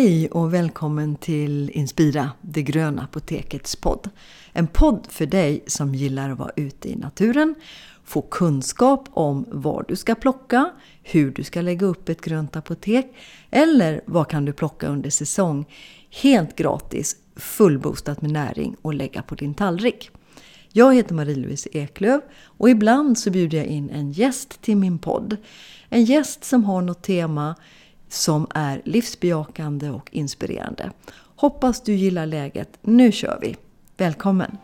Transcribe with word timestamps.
Hej 0.00 0.28
och 0.30 0.54
välkommen 0.54 1.16
till 1.16 1.70
Inspira, 1.70 2.30
det 2.40 2.62
gröna 2.62 3.02
apotekets 3.02 3.76
podd. 3.76 4.10
En 4.52 4.66
podd 4.66 5.06
för 5.10 5.26
dig 5.26 5.64
som 5.66 5.94
gillar 5.94 6.30
att 6.30 6.38
vara 6.38 6.50
ute 6.56 6.88
i 6.88 6.96
naturen, 6.96 7.54
få 8.04 8.22
kunskap 8.22 9.08
om 9.12 9.44
var 9.48 9.84
du 9.88 9.96
ska 9.96 10.14
plocka, 10.14 10.70
hur 11.02 11.30
du 11.30 11.44
ska 11.44 11.60
lägga 11.60 11.86
upp 11.86 12.08
ett 12.08 12.20
grönt 12.20 12.56
apotek 12.56 13.14
eller 13.50 14.00
vad 14.06 14.28
kan 14.28 14.44
du 14.44 14.52
plocka 14.52 14.88
under 14.88 15.10
säsong 15.10 15.64
helt 16.10 16.56
gratis, 16.56 17.16
fullboostat 17.36 18.22
med 18.22 18.30
näring 18.30 18.76
och 18.82 18.94
lägga 18.94 19.22
på 19.22 19.34
din 19.34 19.54
tallrik. 19.54 20.10
Jag 20.72 20.94
heter 20.94 21.14
Marie-Louise 21.14 21.68
Eklöf 21.72 22.22
och 22.44 22.70
ibland 22.70 23.18
så 23.18 23.30
bjuder 23.30 23.58
jag 23.58 23.66
in 23.66 23.90
en 23.90 24.12
gäst 24.12 24.62
till 24.62 24.76
min 24.76 24.98
podd. 24.98 25.36
En 25.88 26.04
gäst 26.04 26.44
som 26.44 26.64
har 26.64 26.82
något 26.82 27.02
tema 27.02 27.54
som 28.12 28.46
är 28.54 28.82
livsbejakande 28.84 29.90
och 29.90 30.08
inspirerande. 30.12 30.90
Hoppas 31.36 31.82
du 31.82 31.94
gillar 31.94 32.26
läget. 32.26 32.78
Nu 32.82 33.12
kör 33.12 33.38
vi! 33.42 33.56
Välkommen! 33.96 34.58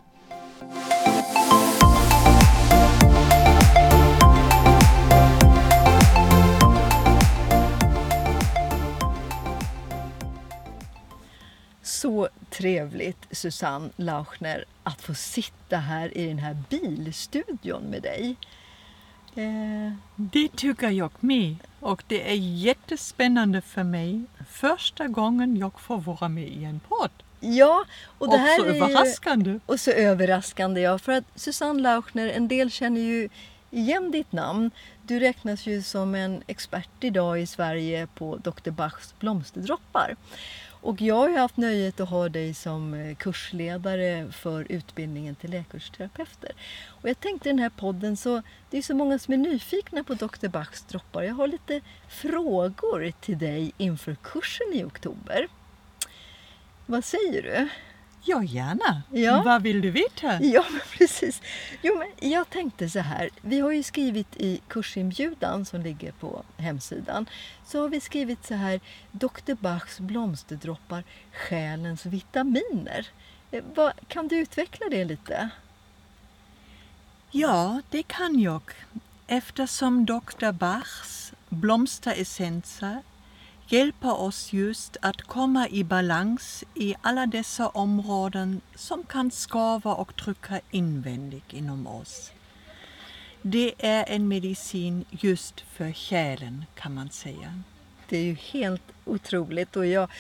Så 11.83 12.29
trevligt 12.51 13.27
Susanne 13.31 13.91
Lauchner 13.97 14.65
att 14.83 15.01
få 15.01 15.15
sitta 15.15 15.77
här 15.77 16.19
i 16.19 16.27
den 16.27 16.39
här 16.39 16.57
bilstudion 16.71 17.83
med 17.83 18.03
dig. 18.03 18.37
Eh... 19.35 19.93
Det 20.17 20.49
tycker 20.49 20.91
jag 20.91 21.11
med. 21.21 21.57
Och 21.87 22.03
det 22.07 22.31
är 22.31 22.35
jättespännande 22.35 23.61
för 23.61 23.83
mig. 23.83 24.23
Första 24.51 25.09
gången 25.09 25.57
jag 25.57 25.81
får 25.81 25.99
vara 25.99 26.29
med 26.29 26.49
i 26.49 26.65
en 26.65 26.81
podd. 26.89 27.11
Ja, 27.41 27.85
och 28.19 28.31
det 28.31 28.37
här 28.37 28.61
och 28.61 28.67
så 28.67 28.73
är 28.73 28.77
överraskande. 28.77 29.51
Ju, 29.51 29.61
och 29.67 29.81
så 29.81 29.91
överraskande, 29.91 30.81
ja. 30.81 30.99
För 30.99 31.13
att 31.13 31.25
Susanne 31.35 31.83
Lauchner, 31.83 32.29
en 32.29 32.49
del 32.49 32.71
känner 32.71 33.01
ju 33.01 33.29
igen 33.71 34.11
ditt 34.11 34.33
namn. 34.33 34.71
Du 35.03 35.21
räknas 35.21 35.67
ju 35.67 35.83
som 35.83 36.15
en 36.15 36.43
expert 36.47 36.91
idag 37.01 37.41
i 37.41 37.47
Sverige 37.47 38.07
på 38.15 38.37
Dr. 38.37 38.71
Bachs 38.71 39.15
blomsterdroppar. 39.19 40.17
Och 40.87 41.03
jag 41.03 41.15
har 41.15 41.29
ju 41.29 41.37
haft 41.37 41.57
nöjet 41.57 42.01
att 42.01 42.09
ha 42.09 42.29
dig 42.29 42.55
som 42.55 42.95
eh, 42.95 43.17
kursledare 43.17 44.33
för 44.33 44.67
utbildningen 44.69 45.35
till 45.35 45.51
läkarterapeuter. 45.51 46.53
Och 46.87 47.09
jag 47.09 47.21
tänkte 47.21 47.49
i 47.49 47.53
den 47.53 47.59
här 47.59 47.71
podden 47.71 48.17
så 48.17 48.43
det 48.71 48.79
är 48.79 48.83
så 48.83 48.95
många 48.95 49.19
som 49.19 49.35
är 49.35 49.39
nyfikna 49.39 50.05
på 50.05 50.15
Dr. 50.15 50.49
Bachs 50.49 50.83
droppar. 50.83 51.23
Jag 51.23 51.35
har 51.35 51.47
lite 51.47 51.81
frågor 52.09 53.13
till 53.21 53.39
dig 53.39 53.73
inför 53.79 54.17
kursen 54.23 54.67
i 54.73 54.85
oktober. 54.85 55.49
Vad 56.87 57.05
säger 57.05 57.43
du? 57.43 57.69
Ja, 58.29 58.43
gärna. 58.43 59.03
Ja. 59.11 59.43
Vad 59.43 59.63
vill 59.63 59.81
du 59.81 59.91
veta? 59.91 60.43
Ja, 60.43 60.65
precis. 60.99 61.43
Jo, 61.83 61.99
men 61.99 62.31
jag 62.31 62.51
tänkte 62.51 62.89
så 62.89 62.99
här. 63.01 63.31
Vi 63.41 63.61
har 63.61 63.73
ju 63.73 63.83
skrivit 63.83 64.37
i 64.37 64.61
kursinbjudan 64.69 65.65
som 65.65 65.81
ligger 65.81 66.13
på 66.13 66.43
hemsidan. 66.57 67.27
Så 67.67 67.81
har 67.81 67.89
vi 67.89 68.01
skrivit 68.01 68.47
så 68.47 68.55
här. 68.55 68.81
Dr. 69.13 69.55
Bachs 69.55 70.01
blomsterdroppar, 70.01 71.05
själens 71.33 72.07
vitaminer. 72.07 73.07
Eh, 73.51 73.91
kan 74.09 74.29
du 74.29 74.37
utveckla 74.37 74.87
det 74.91 75.05
lite? 75.05 75.49
Ja, 77.31 77.83
det 77.91 78.03
kan 78.03 78.41
jag. 78.41 78.63
Eftersom 79.27 80.07
Dr. 80.07 80.53
Bachs 80.53 81.33
blomsteressenser 81.49 83.03
hjälper 83.69 84.21
oss 84.21 84.53
just 84.53 84.97
att 85.03 85.23
komma 85.23 85.69
i 85.69 85.85
balans 85.85 86.65
i 86.75 86.95
alla 87.03 87.27
dessa 87.27 87.69
områden 87.69 88.61
som 88.75 89.05
kan 89.05 89.31
skava 89.31 89.95
och 89.95 90.17
trycka 90.17 90.61
invändigt 90.71 91.53
inom 91.53 91.87
oss. 91.87 92.33
Det 93.43 93.75
är 93.79 94.05
en 94.09 94.29
medicin 94.29 95.05
just 95.11 95.61
för 95.61 95.93
själen 95.93 96.65
kan 96.75 96.95
man 96.95 97.11
säga. 97.11 97.63
Det 98.09 98.17
är 98.17 98.23
ju 98.23 98.35
helt 98.35 98.83
otroligt 99.05 99.77
och 99.77 99.87
jag, 99.87 100.11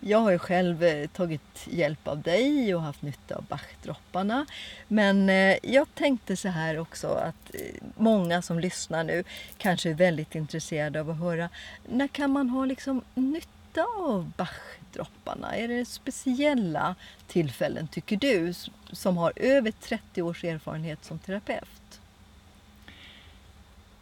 jag 0.00 0.18
har 0.18 0.30
ju 0.30 0.38
själv 0.38 0.84
eh, 0.84 1.06
tagit 1.06 1.66
hjälp 1.70 2.08
av 2.08 2.22
dig 2.22 2.74
och 2.74 2.82
haft 2.82 3.02
nytta 3.02 3.36
av 3.36 3.44
Bachdropparna. 3.44 4.46
Men 4.88 5.28
eh, 5.28 5.56
jag 5.62 5.94
tänkte 5.94 6.36
så 6.36 6.48
här 6.48 6.78
också 6.78 7.08
att 7.08 7.54
eh, 7.54 7.60
många 7.96 8.42
som 8.42 8.58
lyssnar 8.58 9.04
nu 9.04 9.24
kanske 9.58 9.90
är 9.90 9.94
väldigt 9.94 10.34
intresserade 10.34 11.00
av 11.00 11.10
att 11.10 11.18
höra 11.18 11.48
när 11.88 12.08
kan 12.08 12.30
man 12.30 12.50
ha 12.50 12.64
liksom 12.64 13.02
nytta 13.14 13.84
av 13.98 14.32
Bachdropparna? 14.36 15.56
Är 15.56 15.68
det 15.68 15.84
speciella 15.84 16.94
tillfällen 17.26 17.88
tycker 17.88 18.16
du 18.16 18.54
som 18.92 19.16
har 19.16 19.32
över 19.36 19.70
30 19.70 20.22
års 20.22 20.44
erfarenhet 20.44 21.04
som 21.04 21.18
terapeut? 21.18 21.75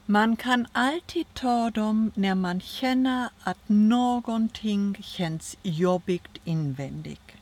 Man 0.06 0.36
kan 0.36 0.66
alltid 0.72 1.34
ta 1.34 1.70
dem 1.70 2.12
när 2.14 2.34
man 2.34 2.60
känner 2.60 3.28
att 3.42 3.68
någonting 3.68 4.96
känns 5.02 5.56
jobbigt 5.62 6.36
invändigt. 6.44 7.32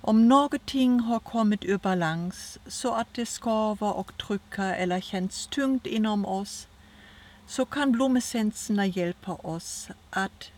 Om 0.00 0.28
någonting 0.28 1.00
har 1.00 1.18
kommit 1.18 1.64
ur 1.64 1.78
balans 1.78 2.58
så 2.66 2.94
att 2.94 3.14
det 3.14 3.26
skaver 3.26 3.92
och 3.92 4.16
trycker 4.16 4.74
eller 4.74 5.00
känns 5.00 5.46
tungt 5.46 5.86
inom 5.86 6.26
oss 6.26 6.66
så 7.46 7.64
kan 7.64 7.92
blomessenserna 7.92 8.86
hjälpa 8.86 9.32
oss 9.32 9.88
att 10.10 10.50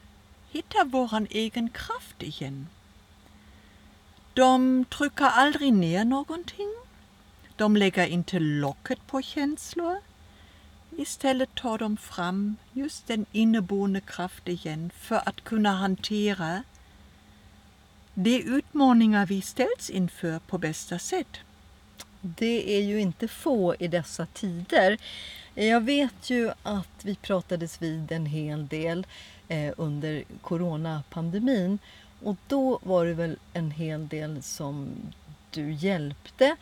hitta 0.51 0.85
vår 0.85 1.27
egen 1.31 1.69
kraft 1.69 2.23
igen. 2.23 2.67
De 4.35 4.85
trycker 4.85 5.25
aldrig 5.25 5.73
ner 5.73 6.05
någonting. 6.05 6.75
De 7.57 7.77
lägger 7.77 8.07
inte 8.07 8.39
locket 8.39 9.07
på 9.07 9.21
Istället 10.97 11.55
tar 11.55 11.79
de 11.79 11.97
fram 11.97 12.57
just 12.73 13.07
den 13.07 13.27
inneboende 13.33 14.01
kraft 14.01 14.49
igen 14.49 14.91
för 14.99 15.29
att 15.29 15.45
kunna 15.45 15.71
hantera 15.71 16.63
de 18.15 18.43
utmaningar 18.43 19.27
vi 19.27 19.43
ställs 19.43 19.91
inför 19.91 20.39
på 20.39 20.59
bästa 20.59 20.99
sätt. 20.99 21.37
Det 22.21 22.77
är 22.77 22.83
ju 22.83 23.01
inte 23.01 23.29
få 23.29 23.75
i 23.75 23.89
dessa 23.89 24.27
tider. 24.27 24.99
Jag 25.55 25.81
vet 25.81 26.31
ju 26.31 26.51
att 26.63 27.05
vi 27.05 27.15
pratades 27.15 27.83
vid 27.83 28.13
en 28.13 28.27
hel 28.27 28.67
del 28.67 29.07
eh, 29.49 29.73
under 29.77 30.25
coronapandemin 30.43 31.79
och 32.23 32.37
då 32.47 32.79
var 32.83 33.07
det 33.07 33.15
väl 33.15 33.39
en 33.53 33.71
hel 33.71 34.09
del 34.09 34.43
som 34.43 34.89
du 35.51 35.73
hjälpte. 35.73 36.57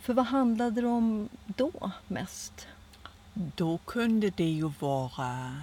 För 0.00 0.14
vad 0.14 0.26
handlade 0.26 0.80
det 0.80 0.86
om 0.86 1.28
då 1.46 1.90
mest? 2.06 2.68
Då 3.38 3.78
kunde 3.78 4.30
det 4.30 4.50
ju 4.50 4.68
vara 4.78 5.56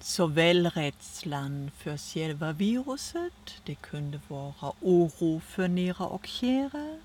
såväl 0.00 0.70
rädslan 0.70 1.70
för 1.76 1.96
själva 1.96 2.52
viruset, 2.52 3.54
det 3.64 3.74
kunde 3.74 4.20
vara 4.28 4.72
oro 4.80 5.40
för 5.40 5.68
nära 5.68 6.06
och 6.06 6.26
kära. 6.26 6.98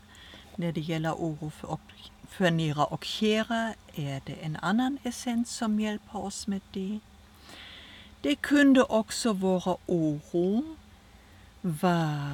När 0.56 0.72
det 0.72 0.82
gäller 0.82 1.14
oro 1.14 1.50
för, 1.50 1.78
för 2.30 2.52
nära 2.52 2.86
och 2.86 3.04
kära 3.04 3.74
är 3.96 4.22
det 4.26 4.34
en 4.34 4.56
annan 4.62 4.98
essens 5.04 5.56
som 5.56 5.80
hjälper 5.80 6.18
oss 6.18 6.48
med 6.48 6.62
det. 6.72 7.00
Det 8.22 8.36
kunde 8.36 8.84
också 8.84 9.34
vara 9.34 9.78
oro 9.86 10.76
vad 11.62 12.28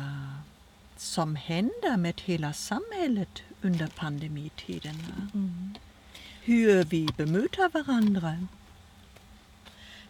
som 0.98 1.36
händer 1.36 1.98
med 1.98 2.22
hela 2.26 2.54
samhället 2.54 3.44
under 3.62 3.88
pandemitiderna. 3.88 5.30
Mm 5.34 5.76
hur 6.46 6.84
vi 6.84 7.08
bemöter 7.18 7.70
varandra. 7.70 8.38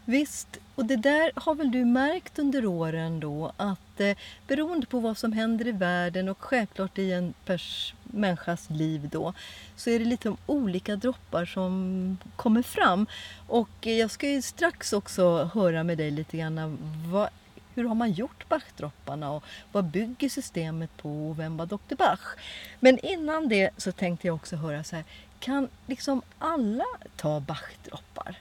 Visst, 0.06 0.58
och 0.76 0.86
det 0.86 0.96
där 0.96 1.32
har 1.36 1.56
väl 1.56 1.72
du 1.72 1.86
märkt 1.86 2.40
under 2.40 2.66
åren 2.66 3.20
då 3.20 3.52
att 3.58 4.00
eh, 4.00 4.18
beroende 4.48 4.86
på 4.86 5.00
vad 5.00 5.18
som 5.18 5.32
händer 5.32 5.68
i 5.68 5.72
världen 5.72 6.30
och 6.30 6.42
självklart 6.42 6.98
i 6.98 7.12
en 7.12 7.34
pers 7.46 7.94
människas 8.04 8.70
liv 8.70 9.10
då 9.12 9.34
så 9.76 9.90
är 9.90 10.00
det 10.00 10.06
lite 10.06 10.36
olika 10.46 10.96
droppar 10.96 11.46
som 11.46 12.18
kommer 12.36 12.62
fram. 12.62 13.08
Och 13.48 13.88
eh, 13.88 13.94
jag 13.94 14.12
ska 14.12 14.30
ju 14.30 14.42
strax 14.42 14.94
också 14.94 15.50
höra 15.54 15.84
med 15.84 15.98
dig 15.98 16.12
lite 16.12 16.38
grann 16.38 16.78
vad, 17.12 17.30
hur 17.76 17.84
har 17.84 17.96
man 17.96 18.12
gjort 18.12 18.50
Bachdropparna 18.50 19.32
och 19.32 19.44
vad 19.72 19.86
bygger 19.86 20.30
systemet 20.30 20.98
på 20.98 21.30
och 21.30 21.40
vem 21.40 21.58
var 21.58 21.66
Dr. 21.66 21.96
Bach? 21.98 22.36
Men 22.80 23.00
innan 23.00 23.50
det 23.50 23.70
så 23.78 23.92
tänkte 23.92 24.28
jag 24.28 24.36
också 24.36 24.56
höra 24.56 24.84
så 24.84 24.96
här, 24.96 25.06
kan 25.46 25.70
liksom 25.88 26.22
alla 26.40 26.86
ta 27.16 27.40
Bachdroppar? 27.40 28.38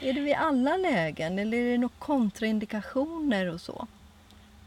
Är 0.00 0.12
det 0.12 0.20
vid 0.20 0.34
alla 0.34 0.76
lägen 0.76 1.38
eller 1.38 1.58
är 1.58 1.72
det 1.72 1.78
några 1.78 1.94
kontraindikationer 1.98 3.46
och 3.46 3.60
så? 3.60 3.86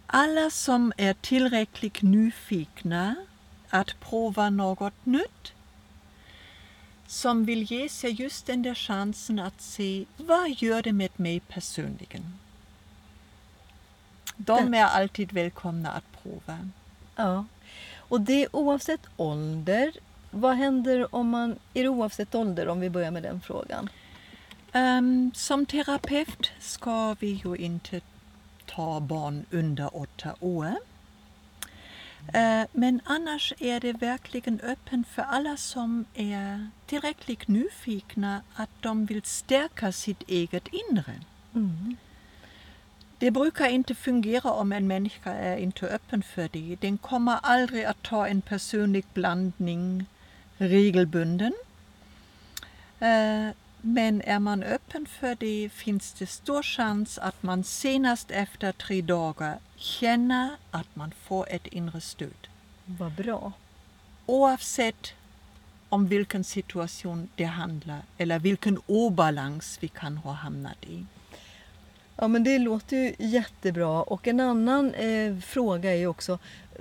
Alla 0.05 0.49
som 0.49 0.93
är 0.97 1.13
tillräckligt 1.13 2.01
nyfikna 2.01 3.15
att 3.69 3.99
prova 3.99 4.49
något 4.49 5.05
nytt 5.05 5.53
som 7.07 7.45
vill 7.45 7.71
ge 7.71 7.89
sig 7.89 8.11
just 8.11 8.45
den 8.45 8.61
där 8.61 8.75
chansen 8.75 9.39
att 9.39 9.61
se 9.61 10.05
vad 10.17 10.49
gör 10.49 10.81
det 10.81 10.93
med 10.93 11.19
mig 11.19 11.39
personligen? 11.39 12.39
De 14.35 14.73
är 14.73 14.85
alltid 14.85 15.33
välkomna 15.33 15.91
att 15.91 16.23
prova. 16.23 16.69
Ja. 17.15 17.45
Och 17.97 18.21
det 18.21 18.43
är 18.43 18.55
oavsett 18.55 19.01
ålder. 19.17 19.93
Vad 20.37 20.55
händer 20.55 21.15
om 21.15 21.29
man... 21.29 21.59
Är 21.73 21.83
det 21.83 21.89
oavsett 21.89 22.35
ålder 22.35 22.67
om 22.67 22.79
vi 22.79 22.89
börjar 22.89 23.11
med 23.11 23.23
den 23.23 23.41
frågan? 23.41 23.89
Um, 24.73 25.31
som 25.35 25.65
terapeut 25.65 26.51
ska 26.59 27.15
vi 27.19 27.41
ju 27.45 27.55
inte 27.55 28.01
ta 28.65 28.99
barn 28.99 29.45
under 29.51 29.97
åtta 29.97 30.35
år. 30.39 30.75
Uh, 32.35 32.65
men 32.71 33.01
annars 33.03 33.53
är 33.59 33.79
det 33.79 33.93
verkligen 33.93 34.59
öppen 34.59 35.03
för 35.03 35.21
alla 35.21 35.57
som 35.57 36.05
är 36.13 36.69
tillräckligt 36.85 37.47
nyfikna 37.47 38.41
att 38.55 38.69
de 38.79 39.05
vill 39.05 39.21
stärka 39.23 39.91
sitt 39.91 40.21
eget 40.29 40.67
inre. 40.67 41.13
Mm. 41.55 41.95
Det 43.19 43.31
brukar 43.31 43.69
inte 43.69 43.95
fungera 43.95 44.51
om 44.51 44.71
en 44.71 44.87
människa 44.87 45.33
är 45.33 45.57
inte 45.57 45.87
öppen 45.87 46.23
för 46.23 46.49
det. 46.51 46.77
Den 46.81 46.97
kommer 46.97 47.39
aldrig 47.43 47.83
att 47.83 48.03
ta 48.03 48.27
en 48.27 48.41
personlig 48.41 49.05
blandning 49.13 50.05
regelbunden. 50.57 51.53
Uh, 53.01 53.51
men 53.81 54.21
är 54.21 54.39
man 54.39 54.63
öppen 54.63 55.05
för 55.05 55.35
det 55.35 55.69
finns 55.73 56.13
det 56.13 56.27
stor 56.27 56.63
chans 56.63 57.17
att 57.17 57.43
man 57.43 57.63
senast 57.63 58.31
efter 58.31 58.71
tre 58.71 59.01
dagar 59.01 59.59
känner 59.75 60.49
att 60.71 60.95
man 60.95 61.11
får 61.11 61.49
ett 61.49 61.67
inre 61.67 62.01
stöd. 62.01 62.47
Vad 62.85 63.11
bra. 63.11 63.51
Oavsett 64.25 65.13
om 65.89 66.07
vilken 66.07 66.43
situation 66.43 67.29
det 67.35 67.43
handlar 67.43 68.01
eller 68.17 68.39
vilken 68.39 68.79
obalans 68.85 69.77
vi 69.81 69.87
kan 69.87 70.17
ha 70.17 70.31
hamnat 70.31 70.85
i. 70.85 71.05
Ja 72.19 72.27
men 72.27 72.43
det 72.43 72.59
låter 72.59 72.97
ju 72.97 73.15
jättebra 73.19 74.03
och 74.03 74.27
en 74.27 74.39
annan 74.39 74.93
eh, 74.93 75.37
fråga 75.37 75.91
är 75.91 75.95
ju 75.95 76.07
också 76.07 76.39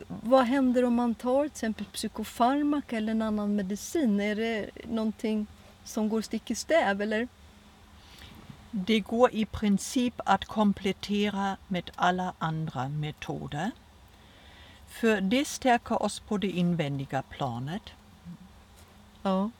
vad 0.08 0.44
händer 0.44 0.84
om 0.84 0.94
man 0.94 1.14
tar 1.14 1.42
till 1.42 1.50
exempel 1.52 1.86
psykofarmaka 1.86 2.96
eller 2.96 3.12
en 3.12 3.22
annan 3.22 3.56
medicin? 3.56 4.20
Är 4.20 4.36
det 4.36 4.70
någonting 4.84 5.46
som 5.84 6.08
går 6.08 6.22
stick 6.22 6.50
i 6.50 6.54
stäv 6.54 7.02
eller? 7.02 7.28
Det 8.70 9.00
går 9.00 9.34
i 9.34 9.44
princip 9.44 10.14
att 10.24 10.44
komplettera 10.44 11.56
med 11.68 11.90
alla 11.94 12.32
andra 12.38 12.88
metoder. 12.88 13.70
För 14.88 15.20
det 15.20 15.44
stärker 15.44 16.02
oss 16.02 16.20
på 16.20 16.38
det 16.38 16.50
invändiga 16.50 17.22
planet. 17.22 17.82
Ja, 19.22 19.50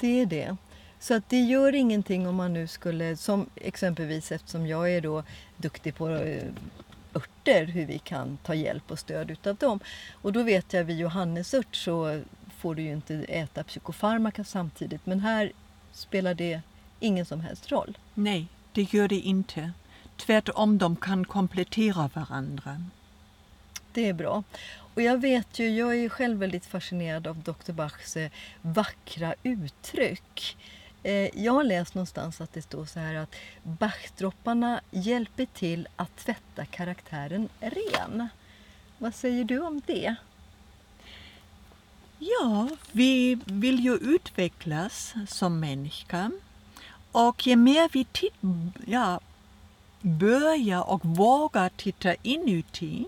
det 0.00 0.20
är 0.20 0.26
det. 0.26 0.56
Så 0.98 1.14
att 1.14 1.28
det 1.28 1.40
gör 1.40 1.74
ingenting 1.74 2.28
om 2.28 2.34
man 2.36 2.52
nu 2.52 2.66
skulle, 2.66 3.16
som 3.16 3.50
exempelvis 3.54 4.32
eftersom 4.32 4.66
jag 4.66 4.92
är 4.92 5.00
då 5.00 5.22
duktig 5.56 5.94
på 5.94 6.08
eh, 6.08 6.44
örter, 7.14 7.64
hur 7.64 7.86
vi 7.86 7.98
kan 7.98 8.38
ta 8.42 8.54
hjälp 8.54 8.90
och 8.90 8.98
stöd 8.98 9.30
utav 9.30 9.56
dem. 9.56 9.80
Och 10.12 10.32
då 10.32 10.42
vet 10.42 10.72
jag 10.72 10.84
vid 10.84 10.98
Johannesört 10.98 11.76
så 11.76 12.22
får 12.58 12.74
du 12.74 12.82
ju 12.82 12.92
inte 12.92 13.14
äta 13.14 13.64
psykofarmaka 13.64 14.44
samtidigt. 14.44 15.06
Men 15.06 15.20
här 15.20 15.52
spelar 15.92 16.34
det 16.34 16.60
ingen 17.00 17.26
som 17.26 17.40
helst 17.40 17.72
roll. 17.72 17.98
Nej, 18.14 18.48
det 18.72 18.92
gör 18.94 19.08
det 19.08 19.20
inte. 19.20 19.72
Tvärtom, 20.16 20.78
de 20.78 20.96
kan 20.96 21.24
komplettera 21.24 22.10
varandra. 22.14 22.82
Det 23.92 24.08
är 24.08 24.12
bra. 24.12 24.42
Och 24.94 25.02
jag 25.02 25.20
vet 25.20 25.58
ju, 25.58 25.68
jag 25.68 25.90
är 25.90 26.00
ju 26.00 26.08
själv 26.08 26.38
väldigt 26.38 26.66
fascinerad 26.66 27.26
av 27.26 27.42
Dr. 27.42 27.72
Bachs 27.72 28.16
eh, 28.16 28.30
vackra 28.62 29.34
uttryck. 29.42 30.56
Eh, 31.06 31.44
jag 31.44 31.52
har 31.52 31.64
läst 31.64 31.94
någonstans 31.94 32.40
att 32.40 32.52
det 32.52 32.62
står 32.62 32.84
så 32.84 33.00
här 33.00 33.14
att 33.14 33.34
Bachdropparna 33.62 34.80
hjälper 34.90 35.46
till 35.46 35.88
att 35.96 36.16
tvätta 36.16 36.64
karaktären 36.64 37.48
ren. 37.60 38.28
Vad 38.98 39.14
säger 39.14 39.44
du 39.44 39.60
om 39.60 39.82
det? 39.86 40.14
Ja, 42.18 42.68
vi 42.92 43.38
vill 43.44 43.80
ju 43.84 43.96
utvecklas 43.96 45.14
som 45.28 45.60
människa. 45.60 46.30
Och 47.12 47.46
ju 47.46 47.56
mer 47.56 47.90
vi 47.92 48.04
ja, 48.86 49.20
börjar 50.00 50.90
och 50.90 51.04
vågar 51.04 51.70
titta 51.76 52.14
inuti, 52.14 53.06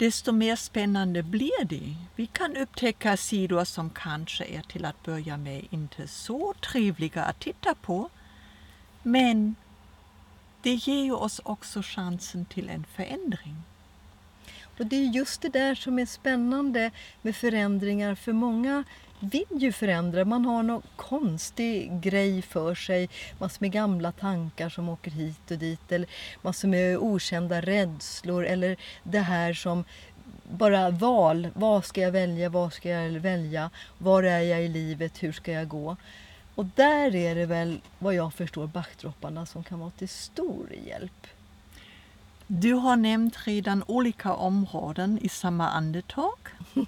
desto 0.00 0.32
mer 0.32 0.56
spännande 0.56 1.22
blir 1.22 1.64
det. 1.64 1.96
Vi 2.16 2.26
kan 2.26 2.56
upptäcka 2.56 3.16
sidor 3.16 3.64
som 3.64 3.90
kanske 3.90 4.44
är 4.44 4.62
till 4.62 4.84
att 4.84 5.02
börja 5.02 5.36
med 5.36 5.66
inte 5.70 6.08
så 6.08 6.54
trevliga 6.54 7.22
att 7.22 7.40
titta 7.40 7.74
på. 7.74 8.10
Men 9.02 9.54
det 10.62 10.74
ger 10.74 11.22
oss 11.22 11.40
också 11.44 11.80
chansen 11.82 12.44
till 12.44 12.68
en 12.68 12.84
förändring. 12.84 13.56
Och 14.78 14.86
det 14.86 14.96
är 14.96 15.04
just 15.04 15.42
det 15.42 15.48
där 15.48 15.74
som 15.74 15.98
är 15.98 16.06
spännande 16.06 16.90
med 17.22 17.36
förändringar. 17.36 18.14
För 18.14 18.32
många 18.32 18.84
vill 19.20 19.44
ju 19.50 19.72
förändra. 19.72 20.24
Man 20.24 20.44
har 20.44 20.62
någon 20.62 20.82
konstig 20.96 22.00
grej 22.00 22.42
för 22.42 22.74
sig. 22.74 23.08
Massor 23.38 23.60
med 23.60 23.72
gamla 23.72 24.12
tankar 24.12 24.68
som 24.68 24.88
åker 24.88 25.10
hit 25.10 25.50
och 25.50 25.58
dit. 25.58 25.92
Eller 25.92 26.08
massor 26.42 26.68
med 26.68 26.98
okända 26.98 27.60
rädslor. 27.60 28.44
Eller 28.44 28.76
det 29.02 29.20
här 29.20 29.54
som 29.54 29.84
bara 30.50 30.90
val. 30.90 31.48
Vad 31.54 31.84
ska 31.84 32.00
jag 32.00 32.12
välja? 32.12 32.48
Vad 32.48 32.72
ska 32.72 32.88
jag 32.88 33.10
välja? 33.10 33.70
Var 33.98 34.22
är 34.22 34.40
jag 34.40 34.64
i 34.64 34.68
livet? 34.68 35.22
Hur 35.22 35.32
ska 35.32 35.52
jag 35.52 35.68
gå? 35.68 35.96
Och 36.54 36.66
där 36.66 37.14
är 37.14 37.34
det 37.34 37.46
väl, 37.46 37.80
vad 37.98 38.14
jag 38.14 38.34
förstår, 38.34 38.66
backdropparna 38.66 39.46
som 39.46 39.64
kan 39.64 39.80
vara 39.80 39.90
till 39.90 40.08
stor 40.08 40.72
hjälp. 40.86 41.26
Du 42.52 42.74
har 42.74 42.96
nämnt 42.96 43.46
redan 43.46 43.84
olika 43.86 44.34
områden 44.34 45.18
i 45.22 45.28
samma 45.28 45.68
andetag. 45.68 46.38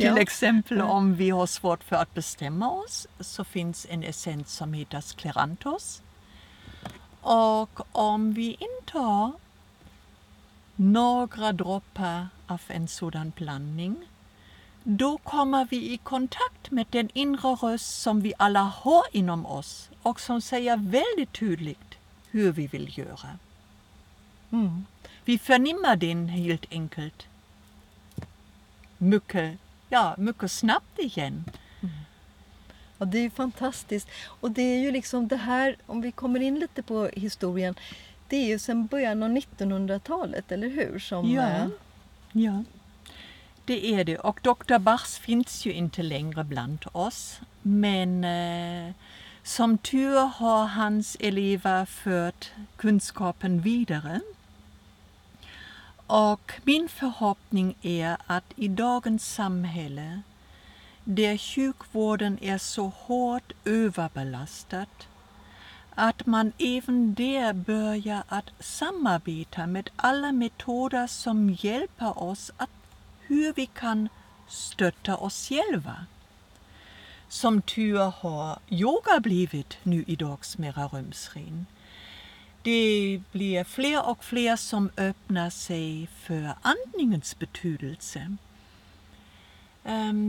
Till 0.00 0.18
exempel 0.18 0.80
om 0.80 1.14
vi 1.14 1.30
har 1.30 1.46
svårt 1.46 1.84
för 1.84 1.96
att 1.96 2.14
bestämma 2.14 2.70
oss 2.70 3.06
så 3.20 3.44
finns 3.44 3.86
en 3.90 4.02
essens 4.02 4.52
som 4.52 4.72
heter 4.72 5.00
sklerantos. 5.00 6.02
Och 7.20 7.96
om 7.96 8.32
vi 8.32 8.56
intar 8.60 9.32
några 10.76 11.52
droppar 11.52 12.28
av 12.46 12.60
en 12.68 12.88
sådan 12.88 13.32
blandning 13.36 13.96
då 14.82 15.18
kommer 15.18 15.66
vi 15.70 15.92
i 15.92 15.96
kontakt 15.96 16.70
med 16.70 16.86
den 16.90 17.08
inre 17.14 17.48
röst 17.48 18.02
som 18.02 18.20
vi 18.20 18.32
alla 18.38 18.62
har 18.62 19.02
inom 19.12 19.46
oss 19.46 19.90
och 20.02 20.20
som 20.20 20.40
säger 20.40 20.76
väldigt 20.76 21.32
tydligt 21.32 21.94
hur 22.30 22.52
vi 22.52 22.66
vill 22.66 22.98
göra. 22.98 23.38
Mm. 24.52 24.86
Vi 25.24 25.38
förnimmar 25.38 25.96
den 25.96 26.28
helt 26.28 26.72
enkelt 26.72 27.26
mycket, 28.98 29.58
ja, 29.88 30.14
mycket 30.18 30.50
snabbt 30.52 30.98
igen. 30.98 31.44
Mm. 31.82 31.94
Ja, 32.98 33.04
det 33.04 33.18
är 33.18 33.30
fantastiskt. 33.30 34.08
Och 34.24 34.50
det 34.50 34.62
är 34.62 34.78
ju 34.78 34.90
liksom 34.90 35.28
det 35.28 35.36
här, 35.36 35.76
om 35.86 36.00
vi 36.00 36.12
kommer 36.12 36.40
in 36.40 36.58
lite 36.58 36.82
på 36.82 37.10
historien, 37.12 37.74
det 38.28 38.36
är 38.36 38.46
ju 38.46 38.58
sedan 38.58 38.86
början 38.86 39.22
av 39.22 39.30
1900-talet, 39.30 40.52
eller 40.52 40.68
hur? 40.68 40.98
Som, 40.98 41.30
ja. 41.30 41.48
Äh... 41.48 41.66
ja, 42.32 42.64
det 43.64 43.94
är 43.94 44.04
det. 44.04 44.18
Och 44.18 44.40
Dr. 44.42 44.78
Bachs 44.78 45.18
finns 45.18 45.66
ju 45.66 45.72
inte 45.72 46.02
längre 46.02 46.44
bland 46.44 46.84
oss. 46.92 47.40
Men 47.62 48.24
eh, 48.24 48.94
som 49.42 49.78
tur 49.78 50.18
har 50.18 50.66
hans 50.66 51.16
elever 51.20 51.84
fört 51.84 52.50
kunskapen 52.76 53.60
vidare. 53.60 54.20
Och 56.06 56.52
min 56.64 56.88
förhoppning 56.88 57.76
är 57.82 58.16
att 58.26 58.44
i 58.56 58.68
dagens 58.68 59.34
samhälle, 59.34 60.22
där 61.04 61.36
sjukvården 61.36 62.38
är 62.42 62.58
så 62.58 62.92
hårt 62.96 63.52
överbelastad, 63.64 64.86
att 65.94 66.26
man 66.26 66.52
även 66.58 67.14
där 67.14 67.52
börjar 67.52 68.22
att 68.28 68.50
samarbeta 68.60 69.66
med 69.66 69.90
alla 69.96 70.32
metoder 70.32 71.06
som 71.06 71.56
hjälper 71.60 72.22
oss 72.22 72.52
att 72.56 72.70
hur 73.20 73.52
vi 73.52 73.66
kan 73.66 74.08
stötta 74.48 75.16
oss 75.16 75.48
själva. 75.48 76.06
Som 77.28 77.62
tur 77.62 77.98
har 77.98 78.58
yoga 78.68 79.20
blivit 79.20 79.78
nu 79.82 80.04
i 80.06 80.16
dags 80.16 80.58
mera 80.58 80.88
rumsren. 80.88 81.66
Det 82.66 83.22
blir 83.32 83.64
fler 83.64 84.08
och 84.08 84.24
fler 84.24 84.56
som 84.56 84.90
öppnar 84.96 85.50
sig 85.50 86.08
för 86.20 86.54
andningens 86.62 87.38
betydelse. 87.38 88.36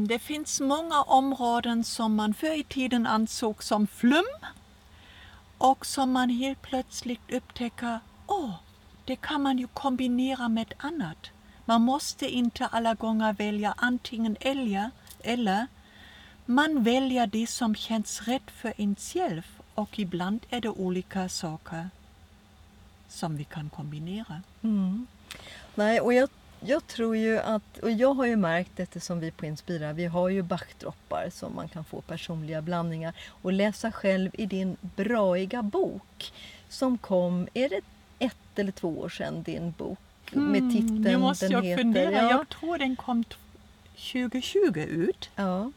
Det 0.07 0.19
finns 0.19 0.61
många 0.61 1.01
områden 1.01 1.83
som 1.83 2.15
man 2.15 2.33
förr 2.33 2.59
i 2.59 2.63
tiden 2.63 3.07
ansåg 3.07 3.63
som 3.63 3.87
flum 3.87 4.25
och 5.57 5.85
som 5.85 6.11
man 6.11 6.29
helt 6.29 6.61
plötsligt 6.61 7.31
upptäcker, 7.31 7.99
åh, 8.27 8.45
oh, 8.45 8.53
det 9.05 9.15
kan 9.15 9.41
man 9.41 9.57
ju 9.57 9.67
kombinera 9.67 10.49
med 10.49 10.73
annat. 10.77 11.29
Man 11.65 11.81
måste 11.81 12.29
inte 12.29 12.65
alla 12.65 12.93
gånger 12.93 13.33
välja 13.33 13.73
antingen 13.77 14.37
eller, 14.39 14.91
eller 15.19 15.67
man 16.45 16.83
väljer 16.83 17.27
det 17.27 17.47
som 17.47 17.75
känns 17.75 18.21
rätt 18.21 18.51
för 18.51 18.73
en 18.77 18.95
själv 18.95 19.61
och 19.75 19.99
ibland 19.99 20.45
är 20.49 20.61
det 20.61 20.69
olika 20.69 21.29
saker 21.29 21.89
som 23.09 23.37
vi 23.37 23.43
kan 23.43 23.69
kombinera. 23.69 24.41
Mm. 24.61 25.07
Nej, 25.75 25.99
och 26.01 26.13
jag, 26.13 26.29
jag 26.59 26.87
tror 26.87 27.17
ju 27.17 27.39
att, 27.39 27.77
och 27.77 27.91
jag 27.91 28.13
har 28.13 28.25
ju 28.25 28.35
märkt 28.35 28.79
eftersom 28.79 29.19
vi 29.19 29.31
på 29.31 29.45
Inspira, 29.45 29.93
vi 29.93 30.05
har 30.05 30.29
ju 30.29 30.41
backdroppar 30.41 31.29
som 31.33 31.55
man 31.55 31.67
kan 31.69 31.83
få 31.85 32.01
personliga 32.01 32.61
blandningar 32.61 33.13
och 33.41 33.53
läsa 33.53 33.91
själv 33.91 34.31
i 34.33 34.45
din 34.45 34.77
braiga 34.81 35.61
bok 35.61 36.33
som 36.69 36.97
kom, 36.97 37.47
är 37.53 37.69
det 37.69 37.81
ett 38.19 38.37
eller 38.59 38.71
två 38.71 38.99
år 38.99 39.09
sedan 39.09 39.43
din 39.43 39.71
bok 39.77 39.99
med 40.31 40.71
titeln 40.71 41.01
Nu 41.01 41.17
måste 41.17 41.45
jag 41.45 41.61
heter? 41.63 41.81
fundera. 41.83 42.11
Ja, 42.11 42.29
Jag 42.31 42.49
tror 42.49 42.77
den 42.77 42.95
kom 42.95 43.23
t- 43.23 43.35
2020 43.95 44.79
ut. 44.79 45.29
ja. 45.35 45.71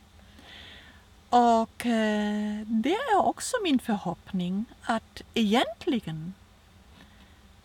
Och 1.29 1.87
eh, 1.87 2.61
det 2.67 2.95
är 2.95 3.17
också 3.19 3.57
min 3.63 3.79
förhoppning 3.79 4.65
att 4.83 5.23
egentligen, 5.35 6.35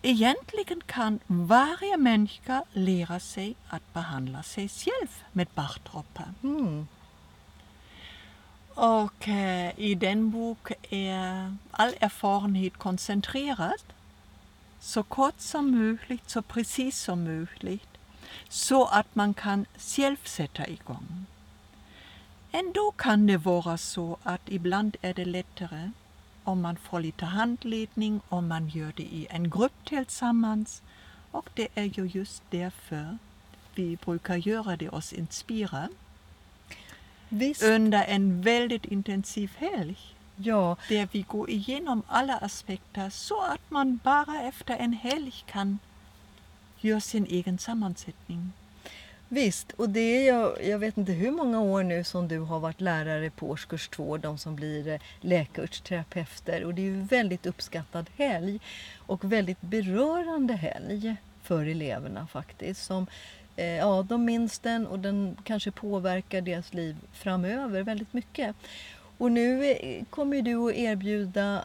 egentligen 0.06 0.80
kan 0.86 1.20
varje 1.26 1.96
människa 1.96 2.64
lära 2.72 3.20
sig 3.20 3.56
att 3.68 3.92
behandla 3.92 4.42
sig 4.42 4.68
själv 4.68 5.08
med 5.32 5.48
Bachdroppar. 5.54 6.34
Mm. 6.42 6.86
Och 8.74 9.28
eh, 9.28 9.72
i 9.76 9.94
den 9.94 10.30
bok 10.30 10.70
är 10.90 11.56
all 11.70 11.94
erfarenhet 12.00 12.76
koncentrerad 12.76 13.82
så 14.80 15.02
kort 15.02 15.40
som 15.40 15.70
möjligt, 15.70 16.30
så 16.30 16.42
precis 16.42 16.98
som 17.00 17.24
möjligt 17.24 17.88
så 18.48 18.84
att 18.84 19.14
man 19.14 19.34
kan 19.34 19.66
själv 19.76 20.16
sätta 20.24 20.68
igång. 20.68 21.26
Ändå 22.52 22.90
kan 22.96 23.26
det 23.26 23.36
vara 23.36 23.78
så 23.78 24.16
att 24.22 24.40
ibland 24.46 24.96
är 25.02 25.14
det 25.14 25.24
lättare 25.24 25.90
om 26.46 26.62
man 26.62 26.76
får 26.76 27.00
lite 27.00 27.24
handledning, 27.24 28.20
om 28.28 28.48
man 28.48 28.68
gör 28.68 28.92
det 28.96 29.02
i 29.02 29.26
en 29.30 29.50
grupp 29.50 29.84
tillsammans. 29.84 30.82
Och 31.30 31.50
det 31.54 31.68
är 31.74 31.84
ju 31.84 32.06
just 32.06 32.42
därför 32.50 33.18
vi 33.74 33.96
brukar 33.96 34.36
göra 34.36 34.76
det 34.76 34.88
oss 34.88 35.12
Inspira. 35.12 35.88
Visst, 37.28 37.62
under 37.62 38.04
en 38.04 38.42
väldigt 38.42 38.84
intensiv 38.84 39.50
helg 39.56 39.96
ja. 40.36 40.76
där 40.88 41.08
vi 41.12 41.22
går 41.22 41.50
igenom 41.50 42.02
alla 42.06 42.36
aspekter 42.36 43.10
så 43.10 43.42
att 43.42 43.70
man 43.70 44.00
bara 44.04 44.42
efter 44.42 44.76
en 44.76 44.92
helg 44.92 45.34
kan 45.46 45.78
göra 46.80 47.00
sin 47.00 47.26
egen 47.26 47.58
sammansättning. 47.58 48.52
Visst, 49.28 49.72
och 49.72 49.88
det 49.88 50.00
är 50.00 50.26
jag, 50.26 50.64
jag 50.64 50.78
vet 50.78 50.98
inte 50.98 51.12
hur 51.12 51.30
många 51.30 51.60
år 51.60 51.82
nu 51.82 52.04
som 52.04 52.28
du 52.28 52.38
har 52.38 52.60
varit 52.60 52.80
lärare 52.80 53.30
på 53.30 53.50
årskurs 53.50 53.88
två, 53.88 54.16
de 54.16 54.38
som 54.38 54.56
blir 54.56 54.88
eh, 54.88 55.00
läkarterapeuter. 55.20 56.64
Och 56.64 56.74
det 56.74 56.82
är 56.82 56.84
ju 56.84 57.00
väldigt 57.00 57.46
uppskattad 57.46 58.10
helg 58.16 58.60
och 58.96 59.24
väldigt 59.24 59.60
berörande 59.60 60.54
helg 60.54 61.16
för 61.42 61.66
eleverna 61.66 62.26
faktiskt. 62.26 62.84
Som, 62.84 63.06
eh, 63.56 63.66
ja, 63.66 64.06
de 64.08 64.24
minns 64.24 64.58
den 64.58 64.86
och 64.86 64.98
den 64.98 65.36
kanske 65.44 65.70
påverkar 65.70 66.40
deras 66.40 66.74
liv 66.74 66.96
framöver 67.12 67.82
väldigt 67.82 68.12
mycket. 68.12 68.56
Och 69.18 69.32
nu 69.32 69.70
eh, 69.70 70.04
kommer 70.10 70.42
du 70.42 70.68
att 70.68 70.74
erbjuda 70.74 71.64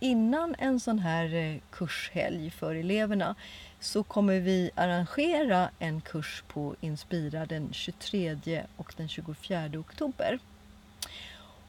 innan 0.00 0.54
en 0.58 0.80
sån 0.80 0.98
här 0.98 1.34
eh, 1.34 1.56
kurshelg 1.70 2.50
för 2.50 2.74
eleverna 2.74 3.34
så 3.80 4.02
kommer 4.02 4.40
vi 4.40 4.70
arrangera 4.74 5.70
en 5.78 6.00
kurs 6.00 6.44
på 6.48 6.74
Inspira 6.80 7.46
den 7.46 7.72
23 7.72 8.64
och 8.76 8.94
den 8.96 9.08
24 9.08 9.70
oktober. 9.78 10.38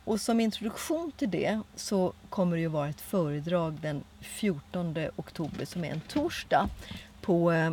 Och 0.04 0.22
som 0.22 0.39
introduktion 0.39 1.12
till 1.12 1.32
det 1.32 1.62
så 1.75 2.13
kommer 2.30 2.56
det 2.56 2.62
ju 2.62 2.68
vara 2.68 2.89
ett 2.89 3.01
föredrag 3.01 3.78
den 3.82 4.04
14 4.20 4.98
oktober 5.16 5.66
som 5.66 5.86
är 5.86 5.92
en 5.92 6.01
torsdag 6.01 6.70
på, 7.22 7.51
eh, 7.51 7.72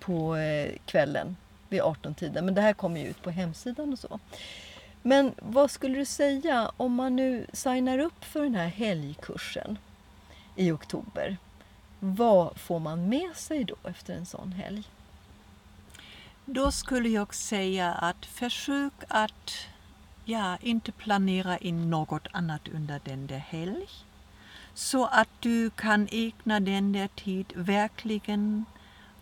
på 0.00 0.36
eh, 0.36 0.72
kvällen 0.84 1.36
vid 1.68 1.80
18-tiden. 1.80 2.44
Men 2.44 2.54
det 2.54 2.60
här 2.60 2.72
kommer 2.72 3.00
ju 3.00 3.06
ut 3.06 3.22
på 3.22 3.30
hemsidan 3.30 3.92
och 3.92 3.98
så. 3.98 4.18
Men 5.02 5.34
vad 5.36 5.70
skulle 5.70 5.98
du 5.98 6.04
säga 6.04 6.70
om 6.76 6.94
man 6.94 7.16
nu 7.16 7.46
signar 7.52 7.98
upp 7.98 8.24
för 8.24 8.42
den 8.42 8.54
här 8.54 8.68
helgkursen 8.68 9.78
i 10.56 10.70
oktober? 10.70 11.36
Vad 12.00 12.56
får 12.56 12.78
man 12.78 13.08
med 13.08 13.36
sig 13.36 13.64
då 13.64 13.76
efter 13.84 14.14
en 14.14 14.26
sån 14.26 14.52
helg? 14.52 14.84
Då 16.44 16.72
skulle 16.72 17.08
jag 17.08 17.34
säga 17.34 17.92
att 17.92 18.26
försök 18.26 18.92
att 19.08 19.52
ja, 20.24 20.56
inte 20.60 20.92
planera 20.92 21.58
in 21.58 21.90
något 21.90 22.26
annat 22.32 22.68
under 22.68 23.00
den 23.04 23.26
där 23.26 23.38
helg. 23.38 23.88
Så 24.74 25.06
att 25.06 25.28
du 25.40 25.70
kan 25.70 26.08
ägna 26.10 26.60
den 26.60 26.92
där 26.92 27.08
tid 27.08 27.52
verkligen 27.56 28.64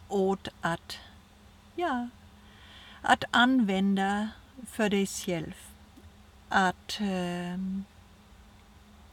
åt 0.08 0.48
att, 0.60 0.98
ja, 1.74 2.08
att 3.02 3.24
använda 3.30 4.28
för 4.66 4.88
dig 4.88 5.06
själv. 5.06 5.54
Att 6.48 7.00
äh, 7.00 7.58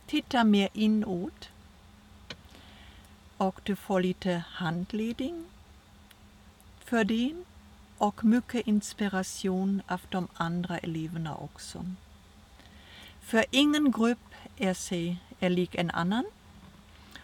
titta 0.05 0.43
mer 0.43 0.70
inåt. 0.74 1.50
Och 3.43 3.62
du 3.63 3.75
får 3.75 4.01
lite 4.01 4.43
handledning 4.50 5.45
för 6.85 7.03
det 7.03 7.33
och 7.97 8.25
mycket 8.25 8.67
inspiration 8.67 9.81
av 9.88 10.01
de 10.09 10.27
andra 10.33 10.77
eleverna 10.77 11.35
också. 11.35 11.85
För 13.21 13.45
ingen 13.51 13.91
grupp 13.91 14.33
är 14.57 14.73
sig 14.73 15.17
är 15.39 15.50
lik 15.50 15.75
en 15.75 15.91
annan. 15.91 16.25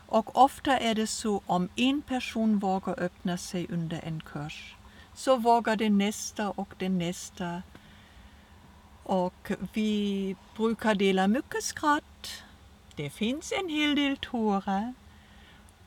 Och 0.05 0.43
ofta 0.43 0.79
är 0.79 0.95
det 0.95 1.07
så 1.07 1.41
om 1.45 1.69
en 1.75 2.01
person 2.01 2.59
vågar 2.59 2.99
öppna 2.99 3.37
sig 3.37 3.67
under 3.69 4.01
en 4.03 4.21
kurs 4.21 4.75
så 5.15 5.35
vågar 5.35 5.75
den 5.75 5.97
nästa 5.97 6.49
och 6.49 6.73
den 6.77 6.97
nästa. 6.97 7.63
Och 9.03 9.51
vi 9.73 10.35
brukar 10.55 10.95
dela 10.95 11.27
mycket 11.27 11.63
skratt. 11.63 12.43
Det 12.95 13.09
finns 13.09 13.53
en 13.59 13.69
hel 13.69 13.95
del 13.95 14.17
tårar. 14.17 14.93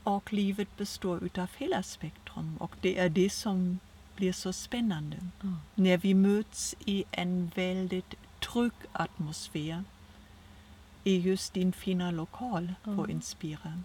Och 0.05 0.33
livet 0.33 0.77
består 0.77 1.25
utav 1.25 1.49
hela 1.59 1.83
spektrum 1.83 2.57
och 2.61 2.77
det 2.81 2.99
är 2.99 3.09
det 3.09 3.31
som 3.31 3.79
blir 4.17 4.33
så 4.33 4.53
spännande. 4.53 5.17
Mm. 5.43 5.57
När 5.75 5.97
vi 5.99 6.15
möts 6.15 6.75
i 6.85 7.05
en 7.11 7.51
väldigt 7.55 8.15
trygg 8.41 8.73
atmosfär 8.93 9.85
i 11.05 11.19
just 11.19 11.55
din 11.55 11.73
fina 11.73 12.11
lokal 12.11 12.75
på 12.85 12.91
Mm. 12.91 13.11
Inspira. 13.11 13.83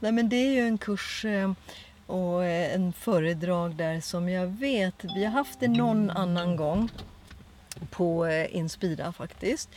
Nej, 0.00 0.12
men 0.12 0.28
det 0.28 0.36
är 0.36 0.52
ju 0.52 0.66
en 0.68 0.78
kurs 0.78 1.24
eh, 1.24 1.52
och 2.06 2.44
eh, 2.44 2.74
en 2.74 2.92
föredrag 2.92 3.74
där 3.74 4.00
som 4.00 4.28
jag 4.28 4.46
vet, 4.46 5.04
vi 5.16 5.24
har 5.24 5.32
haft 5.32 5.60
det 5.60 5.68
någon 5.68 6.10
annan 6.10 6.56
gång 6.56 6.88
på 7.90 8.26
eh, 8.26 8.56
Inspira 8.56 9.12
faktiskt. 9.12 9.70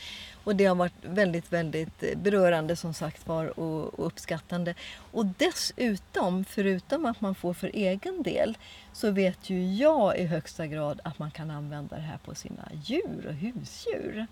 Och 0.44 0.56
det 0.56 0.64
har 0.64 0.74
varit 0.74 0.94
väldigt, 1.02 1.52
väldigt 1.52 2.02
eh, 2.02 2.18
berörande 2.18 2.76
som 2.76 2.94
sagt 2.94 3.26
var 3.26 3.58
och, 3.60 3.98
och 3.98 4.06
uppskattande. 4.06 4.74
Och 5.12 5.26
dessutom, 5.26 6.44
förutom 6.44 7.06
att 7.06 7.20
man 7.20 7.34
får 7.34 7.54
för 7.54 7.70
egen 7.74 8.22
del, 8.22 8.58
så 8.92 9.10
vet 9.10 9.50
ju 9.50 9.74
jag 9.74 10.18
i 10.18 10.24
högsta 10.24 10.66
grad 10.66 11.00
att 11.04 11.18
man 11.18 11.30
kan 11.30 11.50
använda 11.50 11.96
det 11.96 12.02
här 12.02 12.18
på 12.24 12.34
sina 12.34 12.68
djur 12.84 13.26
och 13.28 13.34
husdjur. 13.34 14.26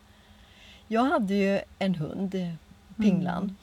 Jag 0.89 1.05
hade 1.05 1.35
ju 1.35 1.61
en 1.79 1.95
hund, 1.95 2.57
Pinglan, 2.97 3.57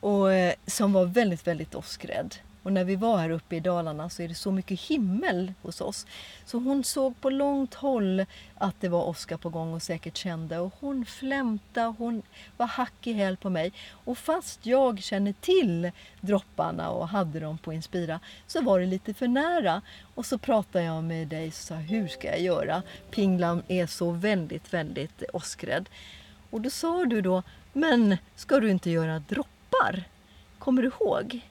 och, 0.00 0.32
eh, 0.32 0.54
som 0.66 0.92
var 0.92 1.04
väldigt, 1.04 1.46
väldigt 1.46 1.74
åskrädd. 1.74 2.34
Och 2.66 2.72
när 2.72 2.84
vi 2.84 2.96
var 2.96 3.18
här 3.18 3.30
uppe 3.30 3.56
i 3.56 3.60
Dalarna 3.60 4.10
så 4.10 4.22
är 4.22 4.28
det 4.28 4.34
så 4.34 4.50
mycket 4.50 4.80
himmel 4.80 5.52
hos 5.62 5.80
oss. 5.80 6.06
Så 6.44 6.58
hon 6.58 6.84
såg 6.84 7.20
på 7.20 7.30
långt 7.30 7.74
håll 7.74 8.24
att 8.58 8.80
det 8.80 8.88
var 8.88 9.08
åska 9.08 9.38
på 9.38 9.48
gång 9.48 9.74
och 9.74 9.82
säkert 9.82 10.16
kände. 10.16 10.58
Och 10.58 10.74
hon 10.80 11.06
flämtade, 11.06 11.94
hon 11.98 12.22
var 12.56 12.66
hack 12.66 13.06
i 13.06 13.12
häl 13.12 13.36
på 13.36 13.50
mig. 13.50 13.72
Och 13.90 14.18
fast 14.18 14.66
jag 14.66 15.02
känner 15.02 15.32
till 15.32 15.90
dropparna 16.20 16.90
och 16.90 17.08
hade 17.08 17.40
dem 17.40 17.58
på 17.58 17.72
Inspira 17.72 18.20
så 18.46 18.60
var 18.60 18.80
det 18.80 18.86
lite 18.86 19.14
för 19.14 19.28
nära. 19.28 19.82
Och 20.14 20.26
så 20.26 20.38
pratade 20.38 20.84
jag 20.84 21.04
med 21.04 21.28
dig 21.28 21.48
och 21.48 21.54
sa, 21.54 21.74
hur 21.74 22.08
ska 22.08 22.28
jag 22.28 22.40
göra? 22.40 22.82
Pinglan 23.10 23.62
är 23.68 23.86
så 23.86 24.10
väldigt, 24.10 24.74
väldigt 24.74 25.22
åskrädd. 25.32 25.88
Och 26.50 26.60
då 26.60 26.70
sa 26.70 27.04
du 27.04 27.20
då, 27.20 27.42
men 27.72 28.16
ska 28.36 28.60
du 28.60 28.70
inte 28.70 28.90
göra 28.90 29.18
droppar? 29.18 30.04
Kommer 30.58 30.82
du 30.82 30.88
ihåg? 30.88 31.42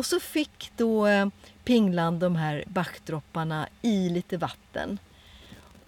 Och 0.00 0.06
så 0.06 0.20
fick 0.20 0.72
då 0.76 1.06
eh, 1.06 1.28
Pingland 1.28 1.32
Pinglan 1.64 2.18
de 2.18 2.36
här 2.36 2.64
backdropparna 2.66 3.68
i 3.82 4.08
lite 4.08 4.36
vatten. 4.36 4.98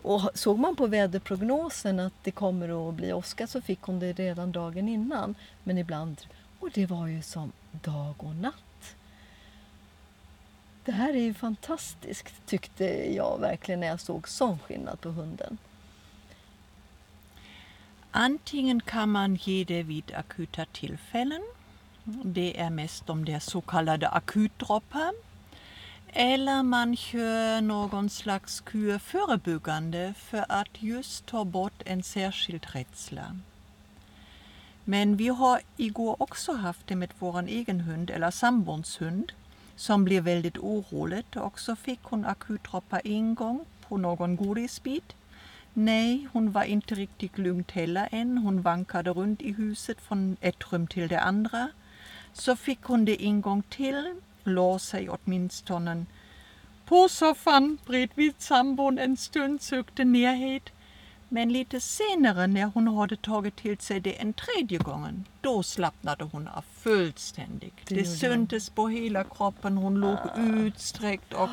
Och 0.02 0.30
såg 0.34 0.58
man 0.58 0.76
på 0.76 0.86
väderprognosen 0.86 2.00
att 2.00 2.12
det 2.22 2.30
kommer 2.30 2.88
att 2.88 2.94
bli 2.94 3.12
åska 3.12 3.46
så 3.46 3.60
fick 3.60 3.82
hon 3.82 3.98
det 3.98 4.12
redan 4.12 4.52
dagen 4.52 4.88
innan. 4.88 5.34
Men 5.64 5.78
ibland, 5.78 6.20
och 6.60 6.70
det 6.74 6.86
var 6.86 7.06
ju 7.06 7.22
som 7.22 7.52
dag 7.70 8.14
och 8.18 8.34
natt. 8.34 8.96
Det 10.84 10.92
här 10.92 11.14
är 11.14 11.22
ju 11.22 11.34
fantastiskt 11.34 12.46
tyckte 12.46 13.14
jag 13.14 13.40
verkligen 13.40 13.80
när 13.80 13.86
jag 13.86 14.00
såg 14.00 14.28
sån 14.28 14.58
skillnad 14.58 15.00
på 15.00 15.08
hunden. 15.08 15.58
Antingen 18.10 18.80
kan 18.80 19.08
man 19.08 19.34
ge 19.34 19.64
det 19.64 19.82
vid 19.82 20.12
akuta 20.14 20.64
tillfällen. 20.64 21.42
Det 22.04 22.60
är 22.60 22.70
mest 22.70 23.06
de 23.06 23.24
där 23.24 23.38
så 23.38 23.60
kallade 23.60 24.08
akutdroppar. 24.08 25.12
Eller 26.12 26.62
man 26.62 26.96
kör 26.96 27.60
någon 27.60 28.10
slags 28.10 28.60
kur 28.60 28.98
förebyggande 28.98 30.14
för 30.16 30.44
att 30.48 30.82
just 30.82 31.26
ta 31.26 31.44
bort 31.44 31.82
en 31.84 32.02
särskild 32.02 32.66
rädsla. 32.72 33.36
Men 34.84 35.16
vi 35.16 35.28
har 35.28 35.60
igår 35.76 36.16
också 36.22 36.52
haft 36.52 36.86
det 36.86 36.96
med 36.96 37.10
vår 37.18 37.42
egen 37.42 37.80
hund, 37.80 38.10
eller 38.10 38.30
sambons 38.30 39.00
hund, 39.00 39.32
som 39.76 40.04
blev 40.04 40.24
väldigt 40.24 40.58
orolig 40.58 41.24
och 41.34 41.60
så 41.60 41.76
fick 41.76 42.00
hon 42.02 42.24
akutdroppar 42.24 43.00
en 43.04 43.34
gång 43.34 43.64
på 43.88 43.96
någon 43.96 44.36
godisbit. 44.36 45.12
Nej, 45.74 46.28
hon 46.32 46.52
var 46.52 46.64
inte 46.64 46.94
riktigt 46.94 47.38
lugn 47.38 47.64
heller 47.72 48.08
än. 48.12 48.38
Hon 48.38 48.62
vankade 48.62 49.10
runt 49.10 49.42
i 49.42 49.52
huset 49.52 50.00
från 50.00 50.36
ett 50.40 50.72
rum 50.72 50.86
till 50.86 51.08
det 51.08 51.20
andra. 51.20 51.68
Så 52.32 52.56
fick 52.56 52.82
hon 52.82 53.04
det 53.04 53.24
en 53.24 53.40
gång 53.40 53.62
till, 53.62 54.14
la 54.44 54.78
sig 54.78 55.08
åtminstone 55.08 56.06
på 56.92 57.08
soffan 57.08 57.78
bredvid 57.86 58.34
sambon 58.38 58.98
en 58.98 59.16
stund, 59.16 59.62
sökte 59.62 60.04
närhet. 60.04 60.62
Men 61.28 61.52
lite 61.52 61.80
senare 61.80 62.46
när 62.46 62.64
hon 62.64 62.88
hade 62.88 63.16
tagit 63.16 63.56
till 63.56 63.78
sig 63.78 64.00
det 64.00 64.20
en 64.20 64.32
tredje 64.32 64.78
gången, 64.78 65.24
då 65.40 65.62
slappnade 65.62 66.24
hon 66.24 66.48
av 66.48 66.64
fullständigt. 66.72 67.74
Det, 67.86 67.94
det 67.94 68.04
syntes 68.04 68.70
på 68.70 68.88
hela 68.88 69.24
kroppen, 69.24 69.76
hon 69.76 70.00
låg 70.00 70.18
utsträckt 70.36 71.32
och 71.32 71.48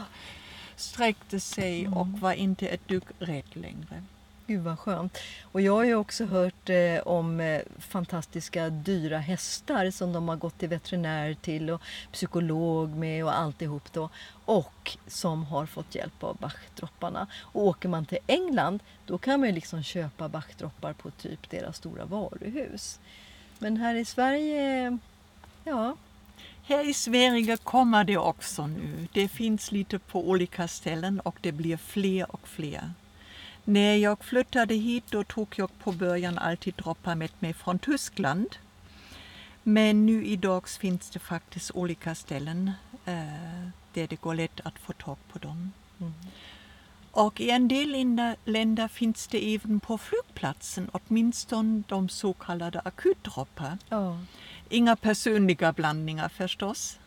sträckte 0.75 1.39
sig 1.39 1.87
och 1.87 2.07
var 2.07 2.33
inte 2.33 2.67
ett 2.67 2.87
dugg 2.87 3.05
rädd 3.19 3.49
längre. 3.53 4.03
Gud 4.49 4.63
vad 4.63 4.79
skönt. 4.79 5.17
Och 5.51 5.61
jag 5.61 5.73
har 5.73 5.83
ju 5.83 5.95
också 5.95 6.25
hört 6.25 6.69
eh, 6.69 6.99
om 7.05 7.39
eh, 7.39 7.61
fantastiska 7.79 8.69
dyra 8.69 9.17
hästar 9.17 9.91
som 9.91 10.13
de 10.13 10.29
har 10.29 10.35
gått 10.35 10.57
till 10.57 10.69
veterinär 10.69 11.33
till 11.33 11.69
och 11.69 11.81
psykolog 12.11 12.89
med 12.89 13.23
och 13.23 13.37
alltihop 13.37 13.93
då. 13.93 14.09
Och 14.45 14.97
som 15.07 15.43
har 15.43 15.65
fått 15.65 15.95
hjälp 15.95 16.23
av 16.23 16.37
Bachdropparna. 16.37 17.27
Och 17.41 17.63
åker 17.63 17.89
man 17.89 18.05
till 18.05 18.17
England 18.27 18.79
då 19.05 19.17
kan 19.17 19.39
man 19.39 19.49
ju 19.49 19.55
liksom 19.55 19.83
köpa 19.83 20.29
Bachdroppar 20.29 20.93
på 20.93 21.11
typ 21.11 21.49
deras 21.49 21.77
stora 21.77 22.05
varuhus. 22.05 22.99
Men 23.59 23.77
här 23.77 23.95
i 23.95 24.05
Sverige, 24.05 24.97
ja, 25.63 25.95
här 26.63 26.89
i 26.89 26.93
Sverige 26.93 27.57
kommer 27.57 28.03
det 28.03 28.17
också 28.17 28.67
nu. 28.67 29.07
Det 29.13 29.27
finns 29.27 29.71
lite 29.71 29.99
på 29.99 30.29
olika 30.29 30.67
ställen 30.67 31.19
och 31.19 31.37
det 31.41 31.51
blir 31.51 31.77
fler 31.77 32.31
och 32.31 32.47
fler. 32.47 32.91
När 33.69 33.95
jag 33.95 34.23
flyttade 34.23 34.73
hit 34.73 35.03
då 35.09 35.23
tog 35.23 35.47
jag 35.55 35.79
på 35.79 35.91
början 35.91 36.37
alltid 36.37 36.73
droppar 36.73 37.15
med 37.15 37.29
mig 37.39 37.53
från 37.53 37.79
Tyskland. 37.79 38.55
Men 39.63 40.05
nu 40.05 40.25
idag 40.25 40.69
finns 40.69 41.09
det 41.09 41.19
faktiskt 41.19 41.71
olika 41.71 42.15
ställen 42.15 42.71
eh, 43.05 43.69
där 43.93 44.07
det 44.07 44.21
går 44.21 44.35
lätt 44.35 44.59
att 44.63 44.79
få 44.79 44.93
tag 44.93 45.17
på 45.31 45.39
dem. 45.39 45.71
Mm. 45.99 46.13
Och 47.11 47.41
i 47.41 47.49
en 47.49 47.67
del 47.67 48.07
länder 48.45 48.87
finns 48.87 49.27
det 49.27 49.55
även 49.55 49.79
på 49.79 49.97
flygplatsen 49.97 50.89
åtminstone 50.91 51.83
de 51.87 52.09
så 52.09 52.33
kallade 52.33 52.79
akutdroppar. 52.79 53.77
Oh. 53.91 54.19
Inga 54.69 54.95
personliga 54.95 55.73
blandningar 55.73 56.29
förstås. 56.29 56.99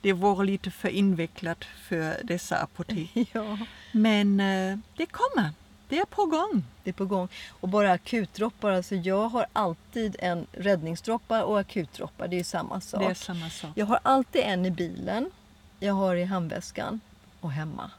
Det 0.00 0.12
vore 0.12 0.46
lite 0.46 0.70
för 0.70 0.88
invecklat 0.88 1.64
för 1.64 2.20
dessa 2.24 2.56
apotek. 2.56 3.10
Ja. 3.32 3.58
Men 3.92 4.40
eh, 4.40 4.78
det 4.96 5.06
kommer. 5.06 5.50
Det 5.90 5.98
är 5.98 6.04
på 6.04 6.26
gång. 6.26 6.64
Det 6.84 6.90
är 6.90 6.94
på 6.94 7.06
gång. 7.06 7.28
Och 7.60 7.68
bara 7.68 7.92
akutdroppar, 7.92 8.72
alltså 8.72 8.94
jag 8.94 9.28
har 9.28 9.46
alltid 9.52 10.16
en 10.18 10.46
räddningsdroppa 10.52 11.44
och 11.44 11.60
akutdroppar, 11.60 12.28
det 12.28 12.40
är 12.40 12.44
samma 12.44 12.80
sak. 12.80 13.00
Det 13.00 13.06
är 13.06 13.14
samma 13.14 13.50
sak. 13.50 13.70
Jag 13.74 13.86
har 13.86 13.98
alltid 14.02 14.42
en 14.42 14.66
i 14.66 14.70
bilen, 14.70 15.30
jag 15.78 15.94
har 15.94 16.16
i 16.16 16.24
handväskan 16.24 17.00
och 17.40 17.52
hemma. 17.52 17.90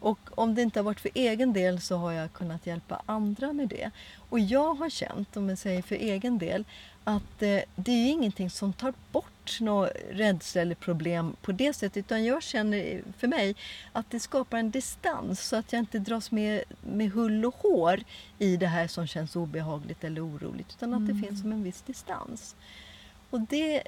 Och 0.00 0.18
om 0.30 0.54
det 0.54 0.62
inte 0.62 0.78
har 0.78 0.84
varit 0.84 1.00
för 1.00 1.10
egen 1.14 1.52
del 1.52 1.80
så 1.80 1.96
har 1.96 2.12
jag 2.12 2.32
kunnat 2.32 2.66
hjälpa 2.66 3.02
andra 3.06 3.52
med 3.52 3.68
det. 3.68 3.90
Och 4.28 4.40
jag 4.40 4.74
har 4.74 4.90
känt, 4.90 5.36
om 5.36 5.48
jag 5.48 5.58
säger 5.58 5.82
för 5.82 5.94
egen 5.94 6.38
del, 6.38 6.64
att 7.10 7.42
eh, 7.42 7.60
det 7.76 7.92
är 7.92 8.10
ingenting 8.10 8.50
som 8.50 8.72
tar 8.72 8.94
bort 9.12 9.60
någon 9.60 9.88
rädsla 10.10 10.62
eller 10.62 10.74
problem 10.74 11.36
på 11.42 11.52
det 11.52 11.72
sättet. 11.72 11.96
Utan 11.96 12.24
jag 12.24 12.42
känner 12.42 13.02
för 13.18 13.28
mig 13.28 13.54
att 13.92 14.10
det 14.10 14.20
skapar 14.20 14.58
en 14.58 14.70
distans 14.70 15.48
så 15.48 15.56
att 15.56 15.72
jag 15.72 15.80
inte 15.80 15.98
dras 15.98 16.30
med, 16.30 16.62
med 16.80 17.10
hull 17.10 17.44
och 17.44 17.54
hår 17.54 18.00
i 18.38 18.56
det 18.56 18.66
här 18.66 18.86
som 18.86 19.06
känns 19.06 19.36
obehagligt 19.36 20.04
eller 20.04 20.26
oroligt. 20.26 20.74
Utan 20.76 20.94
att 20.94 20.98
mm. 21.00 21.16
det 21.16 21.28
finns 21.28 21.40
som 21.40 21.52
en 21.52 21.62
viss 21.62 21.82
distans. 21.82 22.56
Och 23.30 23.40
det, 23.40 23.82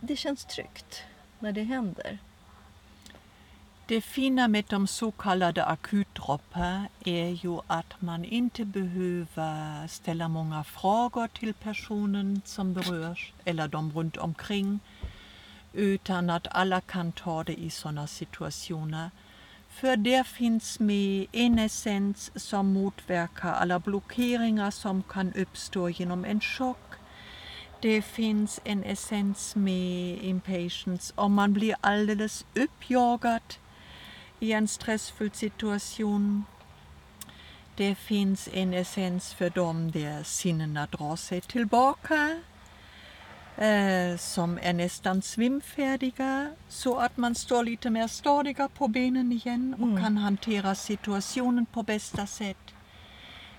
det 0.00 0.16
känns 0.16 0.44
tryggt 0.44 1.02
när 1.38 1.52
det 1.52 1.62
händer. 1.62 2.18
Det 3.88 4.00
fina 4.00 4.48
med 4.48 4.64
de 4.68 4.86
så 4.86 5.10
kallade 5.10 5.64
akutdroppar 5.64 6.88
är 7.04 7.28
ju 7.28 7.58
att 7.66 8.00
man 8.02 8.24
inte 8.24 8.64
behöver 8.64 9.86
ställa 9.86 10.28
många 10.28 10.64
frågor 10.64 11.28
till 11.28 11.54
personen 11.54 12.42
som 12.44 12.74
berörs 12.74 13.32
eller 13.44 13.68
de 13.68 13.92
runt 13.92 14.16
omkring 14.16 14.80
utan 15.72 16.30
att 16.30 16.46
alla 16.50 16.80
kan 16.80 17.12
ta 17.12 17.44
det 17.44 17.60
i 17.60 17.70
sådana 17.70 18.06
situationer. 18.06 19.10
För 19.68 19.96
där 19.96 20.24
finns 20.24 20.80
med 20.80 21.26
en 21.32 21.58
essens 21.58 22.30
som 22.34 22.72
motverkar 22.72 23.52
alla 23.52 23.78
blockeringar 23.78 24.70
som 24.70 25.02
kan 25.02 25.32
uppstå 25.32 25.88
genom 25.88 26.24
en 26.24 26.40
chock. 26.40 26.94
Det 27.80 28.02
finns 28.02 28.60
en 28.64 28.84
essens 28.84 29.56
med 29.56 30.18
impatience 30.22 31.12
om 31.16 31.32
man 31.34 31.52
blir 31.52 31.76
alldeles 31.80 32.44
uppjagad 32.54 33.42
i 34.40 34.52
en 34.52 34.68
stressfull 34.68 35.30
situation. 35.30 36.44
Det 37.76 37.94
finns 37.94 38.48
en 38.52 38.74
essens 38.74 39.34
för 39.34 39.50
dem 39.50 39.90
där 39.90 40.22
sinnena 40.22 40.86
drar 40.86 41.16
sig 41.16 41.40
tillbaka, 41.40 42.40
eh, 43.56 44.16
som 44.16 44.58
är 44.62 44.72
nästan 44.72 45.22
svimfärdiga, 45.22 46.50
så 46.68 46.98
att 46.98 47.16
man 47.16 47.34
står 47.34 47.64
lite 47.64 47.90
mer 47.90 48.08
stadiga 48.08 48.68
på 48.68 48.88
benen 48.88 49.32
igen 49.32 49.74
och 49.78 49.88
mm. 49.88 50.02
kan 50.02 50.16
hantera 50.16 50.74
situationen 50.74 51.66
på 51.66 51.82
bästa 51.82 52.26
sätt. 52.26 52.74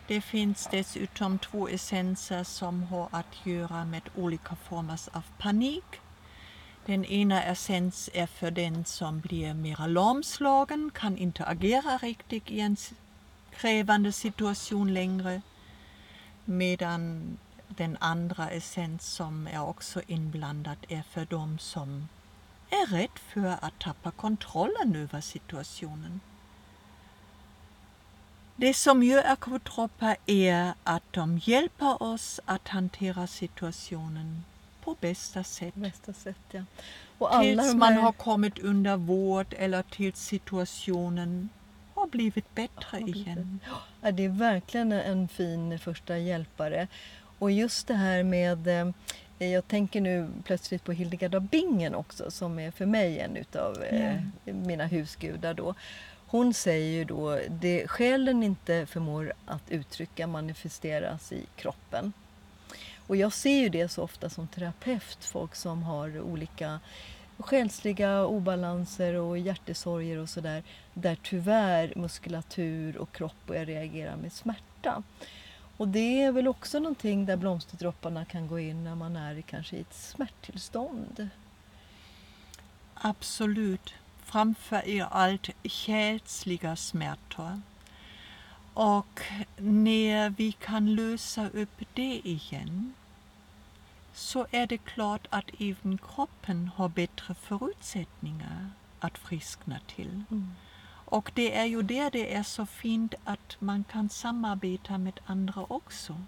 Det 0.08 0.22
finns 0.22 0.68
dessutom 0.72 1.40
två 1.40 1.68
essenser 1.68 2.44
som 2.44 2.84
har 2.84 3.08
att 3.12 3.46
göra 3.46 3.86
med 3.86 4.02
olika 4.16 4.56
former 4.56 5.00
av 5.12 5.24
panik 5.38 6.02
den 6.88 7.06
ena 7.06 7.44
essens 7.44 8.10
är 8.14 8.28
för 8.28 8.52
den 8.52 8.86
som 8.86 9.20
blir 9.20 9.54
mera 9.54 9.88
lamslagen, 9.88 10.92
kan 10.94 11.18
inte 11.18 11.46
agera 11.46 11.98
riktigt 11.98 12.52
i 12.52 12.60
en 12.60 12.78
krävande 13.52 14.12
situation 14.12 14.94
längre. 14.94 15.42
Medan 16.46 17.38
den 17.68 17.98
andra 18.00 18.50
essens 18.50 19.14
som 19.14 19.48
är 19.48 19.62
också 19.62 20.02
inblandad 20.08 20.78
är 20.90 21.02
för 21.02 21.26
dem 21.26 21.60
som 21.60 22.08
är 22.70 22.88
rädd 22.88 23.20
för 23.34 23.58
att 23.62 23.80
tappa 23.80 24.12
kontrollen 24.12 24.96
över 24.96 25.22
situationen. 25.22 26.20
Det 28.56 28.74
som 28.74 29.04
gör 29.04 29.24
akvotropa 29.24 30.16
är 30.26 30.74
att 30.84 31.14
de 31.14 31.38
hjälper 31.38 32.04
oss 32.04 32.40
att 32.46 32.68
hantera 32.68 33.28
situationen 33.28 34.44
på 34.88 34.96
bästa 35.00 35.44
sätt. 35.44 35.76
Bästa 35.76 36.14
sätt 36.14 36.36
ja. 36.52 36.62
Och 37.18 37.36
alla 37.36 37.64
tills 37.64 37.76
man 37.76 37.94
har 37.94 38.12
kommit 38.12 38.60
under 38.60 38.98
vård 38.98 39.56
eller 39.58 39.84
tills 39.84 40.20
situationen 40.20 41.50
har 41.94 42.08
blivit 42.08 42.56
bättre 42.56 42.86
har 42.92 43.10
igen. 43.10 43.60
Ja, 44.02 44.12
det 44.12 44.26
är 44.26 44.30
verkligen 44.30 44.92
en 44.92 45.28
fin 45.28 45.80
första 45.80 46.18
hjälpare. 46.18 46.88
Och 47.40 47.52
just 47.52 47.88
det 47.88 47.94
här 47.94 48.24
med 48.24 48.68
eh, 48.68 49.52
jag 49.52 49.68
tänker 49.68 50.02
nu 50.02 50.30
plötsligt 50.44 50.84
på 50.84 50.92
Hildegard 50.92 51.36
av 51.36 51.42
Bingen 51.42 51.96
också 51.96 52.32
som 52.32 52.60
är 52.60 52.72
för 52.72 52.86
mig 52.86 53.20
en 53.20 53.38
utav 53.38 53.84
mm. 53.90 54.32
mina 54.46 54.86
husgudar 54.86 55.54
då. 55.54 55.76
Hon 56.28 56.54
säger 56.54 56.92
ju 56.92 57.04
då 57.04 57.40
det 57.50 57.88
själen 57.88 58.44
inte 58.44 58.86
förmår 58.86 59.34
att 59.46 59.72
uttrycka 59.72 60.28
manifesteras 60.28 61.32
i 61.32 61.46
kroppen. 61.56 62.14
Och 63.08 63.16
jag 63.16 63.34
ser 63.34 63.60
ju 63.60 63.70
det 63.70 63.88
så 63.88 64.04
ofta 64.04 64.30
som 64.30 64.48
terapeut, 64.48 65.18
folk 65.26 65.56
som 65.56 65.84
har 65.84 66.20
olika 66.22 66.80
själsliga 67.38 68.26
obalanser 68.26 69.14
och 69.14 69.38
hjärtesorger 69.38 70.18
och 70.18 70.30
sådär, 70.30 70.64
där 70.94 71.18
tyvärr 71.24 71.94
muskulatur 71.96 72.98
och 72.98 73.12
kropp 73.12 73.36
börjar 73.48 73.66
reagera 73.66 74.18
med 74.18 74.34
smärta. 74.34 75.04
Och 75.78 75.88
det 75.88 76.22
är 76.22 76.32
väl 76.32 76.48
också 76.48 76.80
någonting 76.80 77.26
där 77.26 77.38
blomsterdropparna 77.38 78.26
kan 78.26 78.48
gå 78.48 78.60
in 78.60 78.84
när 78.84 78.96
man 78.96 79.16
är 79.16 79.42
kanske 79.42 79.76
i 79.76 79.82
ett 79.82 79.94
smärttillstånd. 79.94 81.30
Absolut. 82.94 83.94
Framför 84.24 85.08
allt 85.10 85.50
själsliga 85.64 86.76
smärtor. 86.76 87.62
Och 88.78 89.22
när 89.58 90.30
vi 90.30 90.52
kan 90.52 90.96
lösa 90.96 91.50
upp 91.50 91.82
det 91.94 92.22
igen 92.24 92.94
så 94.14 94.48
är 94.52 94.68
det 94.68 94.78
klart 94.78 95.28
att 95.30 95.50
även 95.60 95.98
kroppen 95.98 96.72
har 96.76 96.90
bättre 96.90 97.34
förutsättningar 97.34 98.70
att 99.00 99.18
friskna 99.18 99.80
till. 99.96 100.24
Mm. 100.32 100.52
Och 101.06 101.32
det 101.36 101.58
är 101.58 101.66
ju 101.66 101.82
där 101.82 102.12
det 102.12 102.36
är 102.36 102.44
så 102.44 102.66
fint 102.66 103.14
att 103.24 103.58
man 103.60 103.84
kan 103.84 104.10
samarbeta 104.10 104.98
med 104.98 105.20
andra 105.26 105.66
också. 105.70 106.22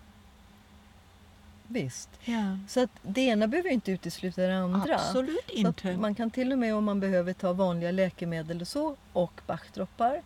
Visst. 1.72 2.10
Ja. 2.26 2.58
Så 2.68 2.84
att 2.84 2.90
det 3.02 3.22
ena 3.22 3.48
behöver 3.48 3.70
inte 3.70 3.92
utesluta 3.92 4.42
det 4.42 4.58
andra. 4.58 4.96
Absolut 4.96 5.50
inte. 5.50 5.98
man 5.98 6.16
kan 6.16 6.32
till 6.32 6.52
och 6.52 6.60
med 6.60 6.76
om 6.76 6.84
man 6.86 7.00
behöver 7.00 7.34
ta 7.34 7.54
vanliga 7.54 7.92
läkemedel 7.92 8.62
och 8.62 8.68
så 8.68 8.96
och 9.14 9.42
Bachdroppar. 9.48 10.22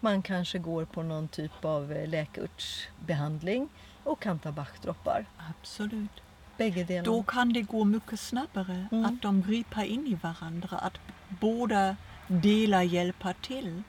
Man 0.00 0.22
kanske 0.22 0.58
går 0.58 0.84
på 0.84 1.02
någon 1.02 1.28
typ 1.28 1.64
av 1.64 1.92
eh, 1.92 2.08
läkarbehandling 2.08 3.68
och 4.04 4.20
kan 4.20 4.38
ta 4.38 4.52
Bachdroppar. 4.52 5.26
Absolut. 5.50 6.10
Bägge 6.56 6.84
delarna. 6.84 7.04
Då 7.16 7.22
kan 7.22 7.52
det 7.52 7.62
gå 7.62 7.84
mycket 7.84 8.20
snabbare 8.20 8.86
Mm. 8.92 9.04
att 9.04 9.22
de 9.22 9.42
griper 9.42 9.84
in 9.84 10.06
i 10.06 10.14
varandra, 10.14 10.78
att 10.78 10.98
båda 11.28 11.96
delar 12.26 12.82
hjälper 12.82 13.34
till. 13.42 13.82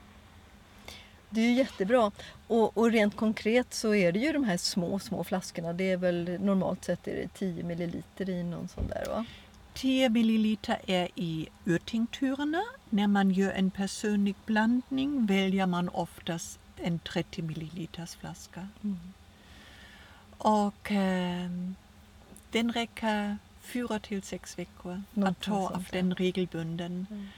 Det 1.30 1.40
är 1.40 1.44
ju 1.44 1.52
jättebra. 1.52 2.10
Och, 2.46 2.78
och 2.78 2.90
rent 2.90 3.16
konkret 3.16 3.74
så 3.74 3.94
är 3.94 4.12
det 4.12 4.18
ju 4.18 4.32
de 4.32 4.44
här 4.44 4.56
små, 4.56 4.98
små 4.98 5.24
flaskorna. 5.24 5.72
Det 5.72 5.90
är 5.90 5.96
väl 5.96 6.40
normalt 6.40 6.84
sett 6.84 7.08
är 7.08 7.16
det 7.16 7.28
10 7.34 7.62
milliliter 7.64 8.30
i 8.30 8.42
någon 8.42 8.68
sån 8.68 8.88
där 8.88 9.04
va? 9.08 9.24
10 9.74 10.08
milliliter 10.08 10.78
är 10.86 11.08
i 11.14 11.48
örtinkturerna. 11.66 12.62
När 12.90 13.06
man 13.06 13.30
gör 13.30 13.52
en 13.52 13.70
personlig 13.70 14.34
blandning 14.46 15.26
väljer 15.26 15.66
man 15.66 15.88
oftast 15.88 16.58
en 16.76 16.98
30 16.98 17.42
milliliters 17.42 18.14
flaska. 18.14 18.68
Och 20.38 20.90
ehm, 20.90 21.74
den 22.50 22.72
räcker 22.72 23.38
fyra 23.60 23.98
till 23.98 24.22
sex 24.22 24.58
veckor 24.58 24.92
att 24.92 25.16
Någonting 25.16 25.52
ta 25.52 25.68
sånt 25.68 25.76
av 25.76 25.86
den 25.92 26.14
regelbunden. 26.14 27.06
Mm. 27.10 27.28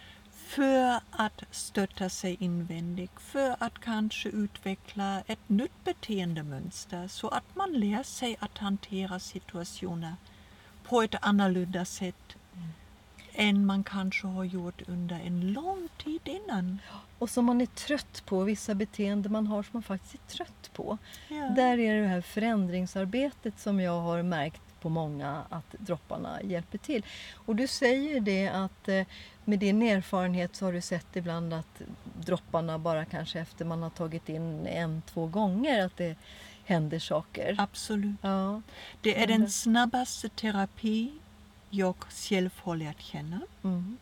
För 0.54 1.00
att 1.10 1.44
stötta 1.50 2.08
sig 2.08 2.36
invändigt, 2.40 3.20
för 3.20 3.56
att 3.58 3.78
kanske 3.78 4.28
utveckla 4.28 5.22
ett 5.26 5.48
nytt 5.48 5.84
beteendemönster 5.84 7.08
så 7.08 7.28
att 7.28 7.56
man 7.56 7.72
lär 7.72 8.02
sig 8.02 8.36
att 8.40 8.58
hantera 8.58 9.18
situationer 9.18 10.14
på 10.84 11.02
ett 11.02 11.14
annorlunda 11.20 11.84
sätt 11.84 12.36
än 13.32 13.66
man 13.66 13.84
kanske 13.84 14.26
har 14.26 14.44
gjort 14.44 14.82
under 14.88 15.20
en 15.20 15.52
lång 15.52 15.88
tid 16.04 16.20
innan. 16.24 16.78
Och 17.18 17.30
som 17.30 17.44
man 17.44 17.60
är 17.60 17.66
trött 17.66 18.22
på, 18.26 18.42
vissa 18.42 18.74
beteenden 18.74 19.32
man 19.32 19.46
har 19.46 19.62
som 19.62 19.70
man 19.72 19.82
faktiskt 19.82 20.14
är 20.14 20.36
trött 20.36 20.70
på. 20.72 20.98
Ja. 21.28 21.48
Där 21.56 21.78
är 21.78 22.02
det 22.02 22.08
här 22.08 22.20
förändringsarbetet 22.20 23.60
som 23.60 23.80
jag 23.80 24.00
har 24.00 24.22
märkt 24.22 24.71
på 24.82 24.88
många 24.88 25.42
att 25.48 25.74
dropparna 25.78 26.42
hjälper 26.42 26.78
till. 26.78 27.06
Och 27.34 27.56
du 27.56 27.66
säger 27.66 28.20
det 28.20 28.48
att 28.48 28.88
eh, 28.88 29.06
med 29.44 29.58
din 29.58 29.82
erfarenhet 29.82 30.56
så 30.56 30.64
har 30.64 30.72
du 30.72 30.80
sett 30.80 31.16
ibland 31.16 31.52
att 31.52 31.82
dropparna 32.20 32.78
bara 32.78 33.04
kanske 33.04 33.40
efter 33.40 33.64
man 33.64 33.82
har 33.82 33.90
tagit 33.90 34.28
in 34.28 34.66
en, 34.66 35.02
två 35.02 35.26
gånger 35.26 35.84
att 35.84 35.96
det 35.96 36.16
händer 36.64 36.98
saker. 36.98 37.54
Absolut. 37.58 38.16
Ja. 38.22 38.62
Det 39.00 39.22
är 39.22 39.26
den 39.26 39.50
snabbaste 39.50 40.28
terapi 40.28 41.12
jag 41.70 41.94
själv 42.08 42.50
har 42.62 42.76
lärt 42.76 43.00
känna. 43.00 43.40
Mm. 43.62 43.96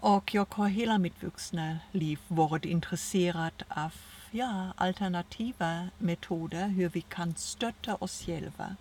Och 0.00 0.34
jag 0.34 0.54
har 0.54 0.68
hela 0.68 0.98
mitt 0.98 1.22
vuxna 1.22 1.78
liv 1.92 2.18
varit 2.28 2.64
intresserad 2.64 3.62
av 3.68 3.92
ja, 4.30 4.72
alternativa 4.76 5.88
metoder, 5.98 6.68
hur 6.68 6.88
vi 6.88 7.00
kan 7.00 7.34
stötta 7.34 7.94
oss 7.94 8.22
själva. 8.26 8.76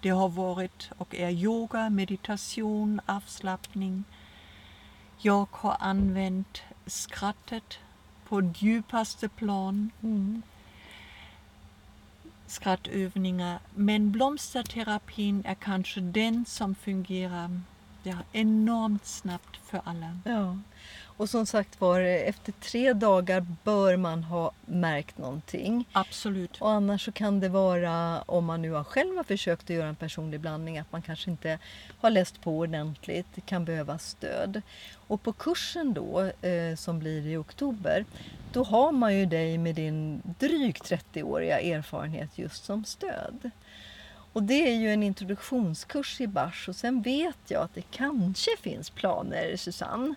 Det 0.00 0.08
har 0.08 0.28
varit 0.28 0.90
och 0.98 1.14
är 1.14 1.30
yoga, 1.30 1.90
meditation, 1.90 3.00
avslappning. 3.06 4.04
Jag 5.18 5.48
har 5.50 5.76
använt 5.80 6.62
skrattet 6.86 7.78
på 8.28 8.52
djupaste 8.56 9.28
plan, 9.28 9.90
Mm. 10.00 10.42
skrattövningar. 12.46 13.58
Men 13.74 14.12
blomsterterapin 14.12 15.42
är 15.46 15.54
kanske 15.54 16.00
den 16.00 16.44
som 16.44 16.74
fungerar 16.74 17.60
ja, 18.02 18.16
enormt 18.32 19.06
snabbt 19.06 19.56
för 19.64 19.80
alla. 19.84 20.18
Ja. 20.24 20.58
Och 21.18 21.30
som 21.30 21.46
sagt 21.46 21.80
var, 21.80 22.00
efter 22.00 22.52
tre 22.52 22.92
dagar 22.92 23.46
bör 23.64 23.96
man 23.96 24.24
ha 24.24 24.52
märkt 24.66 25.18
någonting. 25.18 25.84
Absolut. 25.92 26.60
Och 26.60 26.70
annars 26.70 27.04
så 27.04 27.12
kan 27.12 27.40
det 27.40 27.48
vara, 27.48 28.22
om 28.22 28.44
man 28.44 28.62
nu 28.62 28.70
har 28.70 28.84
själv 28.84 29.16
har 29.16 29.24
försökt 29.24 29.62
att 29.62 29.76
göra 29.76 29.88
en 29.88 29.96
personlig 29.96 30.40
blandning, 30.40 30.78
att 30.78 30.92
man 30.92 31.02
kanske 31.02 31.30
inte 31.30 31.58
har 32.00 32.10
läst 32.10 32.40
på 32.40 32.58
ordentligt, 32.58 33.46
kan 33.46 33.64
behöva 33.64 33.98
stöd. 33.98 34.62
Och 34.94 35.22
på 35.22 35.32
kursen 35.32 35.94
då, 35.94 36.30
eh, 36.48 36.76
som 36.76 36.98
blir 36.98 37.26
i 37.26 37.36
oktober, 37.36 38.04
då 38.52 38.64
har 38.64 38.92
man 38.92 39.16
ju 39.16 39.26
dig 39.26 39.58
med 39.58 39.74
din 39.74 40.22
drygt 40.38 40.90
30-åriga 40.90 41.60
erfarenhet 41.60 42.38
just 42.38 42.64
som 42.64 42.84
stöd. 42.84 43.50
Och 44.32 44.42
det 44.42 44.68
är 44.70 44.74
ju 44.74 44.92
en 44.92 45.02
introduktionskurs 45.02 46.20
i 46.20 46.26
Bach 46.26 46.68
och 46.68 46.76
sen 46.76 47.02
vet 47.02 47.38
jag 47.48 47.62
att 47.62 47.74
det 47.74 47.90
kanske 47.90 48.50
finns 48.60 48.90
planer, 48.90 49.56
Susanne, 49.56 50.14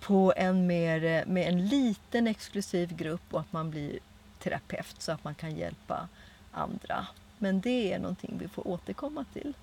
på 0.00 0.32
en 0.36 0.66
mer, 0.66 1.04
eh, 1.04 1.26
med 1.26 1.48
en 1.48 1.68
liten 1.68 2.26
exklusiv 2.26 2.96
grupp 2.96 3.34
och 3.34 3.40
att 3.40 3.52
man 3.52 3.70
blir 3.70 3.98
terapeut 4.38 4.96
så 4.98 5.12
att 5.12 5.24
man 5.24 5.34
kan 5.34 5.56
hjälpa 5.56 6.08
andra. 6.52 7.06
Men 7.38 7.60
det 7.60 7.92
är 7.92 7.98
någonting 7.98 8.38
vi 8.38 8.48
får 8.48 8.68
återkomma 8.68 9.24
till. 9.32 9.54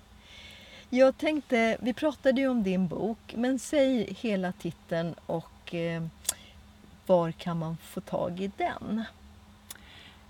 Jag 0.90 1.18
tänkte, 1.18 1.76
vi 1.80 1.92
pratade 1.92 2.40
ju 2.40 2.48
om 2.48 2.62
din 2.62 2.88
bok, 2.88 3.34
men 3.36 3.58
säg 3.58 4.16
hela 4.20 4.52
titeln 4.52 5.14
och 5.26 5.74
eh, 5.74 6.02
var 7.06 7.32
kan 7.32 7.58
man 7.58 7.76
få 7.76 8.00
tag 8.00 8.40
i 8.40 8.50
den? 8.56 9.04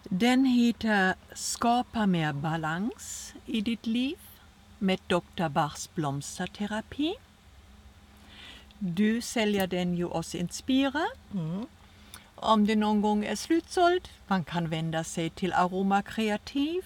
Den 0.08 0.44
heter 0.44 1.14
Skapa 1.34 2.06
mer 2.06 2.32
balans 2.32 3.34
i 3.46 3.60
ditt 3.60 3.86
liv 3.86 4.18
med 4.78 4.98
Dr. 5.06 5.48
Bachs 5.48 5.94
blomsterterapi. 5.94 7.14
Du 8.78 9.20
säljer 9.20 9.66
den 9.66 9.96
ju 9.96 10.04
hos 10.04 10.34
Inspira. 10.34 11.06
Mm. 11.32 11.66
Om 12.34 12.66
det 12.66 12.76
någon 12.76 13.00
gång 13.00 13.24
är 13.24 13.36
slutsåld, 13.36 14.08
man 14.26 14.44
kan 14.44 14.68
vända 14.68 15.04
sig 15.04 15.30
till 15.30 15.52
Aroma 15.52 16.02
Kreativ. 16.02 16.84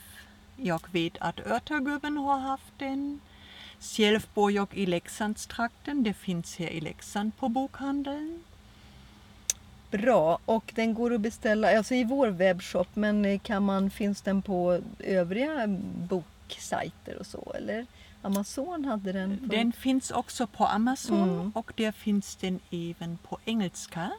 Jag 0.57 0.83
vet 0.93 1.19
att 1.21 1.47
Örtagubben 1.47 2.17
har 2.17 2.39
haft 2.39 2.79
den. 2.79 3.21
Själv 3.81 4.27
bor 4.35 4.53
jag 4.53 4.69
i 4.75 4.87
Leksandstrakten, 4.87 6.03
det 6.03 6.15
finns 6.15 6.57
här 6.57 6.69
i 6.69 6.81
Leksand 6.81 7.37
på 7.37 7.49
bokhandeln. 7.49 8.45
Bra, 9.91 10.39
och 10.45 10.73
den 10.75 10.95
går 10.95 11.15
att 11.15 11.21
beställa 11.21 11.77
alltså 11.77 11.95
i 11.95 12.05
vår 12.05 12.29
webbshop, 12.29 12.89
men 12.95 13.25
eh, 13.25 13.39
kan 13.39 13.63
man, 13.63 13.91
finns 13.91 14.23
den 14.23 14.43
på 14.43 14.81
övriga 14.99 15.67
boksajter 16.09 17.19
och 17.19 17.27
så? 17.27 17.53
Eller 17.57 17.87
Amazon 18.23 18.85
hade 18.85 19.13
den? 19.13 19.39
På... 19.39 19.47
Den 19.47 19.73
finns 19.73 20.11
också 20.11 20.47
på 20.47 20.67
Amazon 20.67 21.31
Mm. 21.31 21.53
och 21.55 21.73
där 21.77 21.93
finns 21.93 22.37
den 22.37 22.61
även 22.71 23.19
på 23.29 23.39
engelska. 23.45 24.11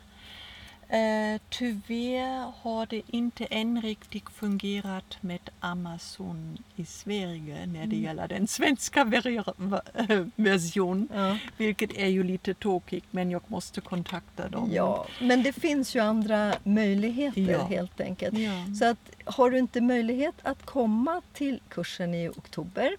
Eh, 0.92 1.42
tyvärr 1.50 2.52
har 2.62 2.86
det 2.86 3.02
inte 3.08 3.46
än 3.46 3.82
riktigt 3.82 4.30
fungerat 4.30 5.18
med 5.22 5.40
Amazon 5.60 6.58
i 6.76 6.86
Sverige 6.86 7.66
när 7.66 7.88
det 7.88 7.96
gäller 7.96 8.28
den 8.28 8.48
svenska 8.48 9.04
ver- 9.04 10.32
versionen. 10.36 11.08
Ja. 11.14 11.38
Vilket 11.58 11.98
är 11.98 12.08
ju 12.08 12.24
lite 12.24 12.54
tokigt 12.54 13.06
men 13.12 13.32
jag 13.32 13.42
måste 13.48 13.82
kontakta 13.82 14.50
dem. 14.50 14.70
ja, 14.74 15.06
men 15.22 15.44
det 15.44 15.54
finns 15.54 15.96
ju 15.96 16.00
andra 16.00 16.54
möjligheter 16.64 17.42
Ja. 17.52 17.66
helt 17.66 18.02
enkelt. 18.02 18.38
Ja. 18.38 18.52
Så 18.80 18.86
att 18.86 18.98
har 19.26 19.50
du 19.52 19.58
inte 19.60 19.82
möjlighet 19.82 20.36
att 20.44 20.66
komma 20.66 21.22
till 21.34 21.60
kursen 21.70 22.14
i 22.14 22.30
oktober 22.30 22.92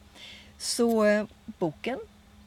så 0.59 1.05
eh, 1.05 1.25
boken 1.59 1.99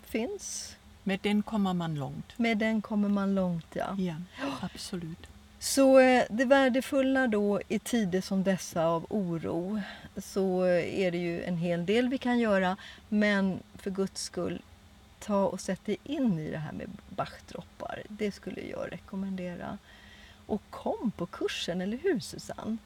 finns. 0.05 0.75
Med 1.03 1.19
den 1.23 1.43
kommer 1.43 1.73
man 1.73 1.95
långt. 1.95 2.39
Med 2.39 2.57
den 2.57 2.81
kommer 2.81 3.09
man 3.09 3.35
långt. 3.35 3.67
Ja. 3.73 3.95
Ja, 3.99 4.15
absolut. 4.61 5.27
Så 5.63 5.99
eh, 5.99 6.25
det 6.29 6.45
värdefulla 6.45 7.27
då 7.27 7.61
i 7.67 7.79
tider 7.79 8.21
som 8.21 8.43
dessa 8.43 8.85
av 8.85 9.05
oro 9.09 9.81
så 10.17 10.65
eh, 10.65 10.99
är 10.99 11.11
det 11.11 11.17
ju 11.17 11.43
en 11.43 11.57
hel 11.57 11.85
del 11.85 12.09
vi 12.09 12.17
kan 12.17 12.39
göra 12.39 12.77
men 13.09 13.59
för 13.75 13.91
Guds 13.91 14.21
skull 14.21 14.61
ta 15.19 15.45
och 15.45 15.61
sätt 15.61 15.85
dig 15.85 15.97
in 16.03 16.39
i 16.39 16.51
det 16.51 16.57
här 16.57 16.71
med 16.71 16.89
Bachdroppar. 17.09 18.03
Det 18.07 18.31
skulle 18.31 18.61
jag 18.61 18.91
rekommendera. 18.91 19.77
Och 20.45 20.61
kom 20.69 21.11
på 21.11 21.25
kursen, 21.25 21.81
eller 21.81 21.97
hur 21.97 22.19
Susanne? 22.19 22.77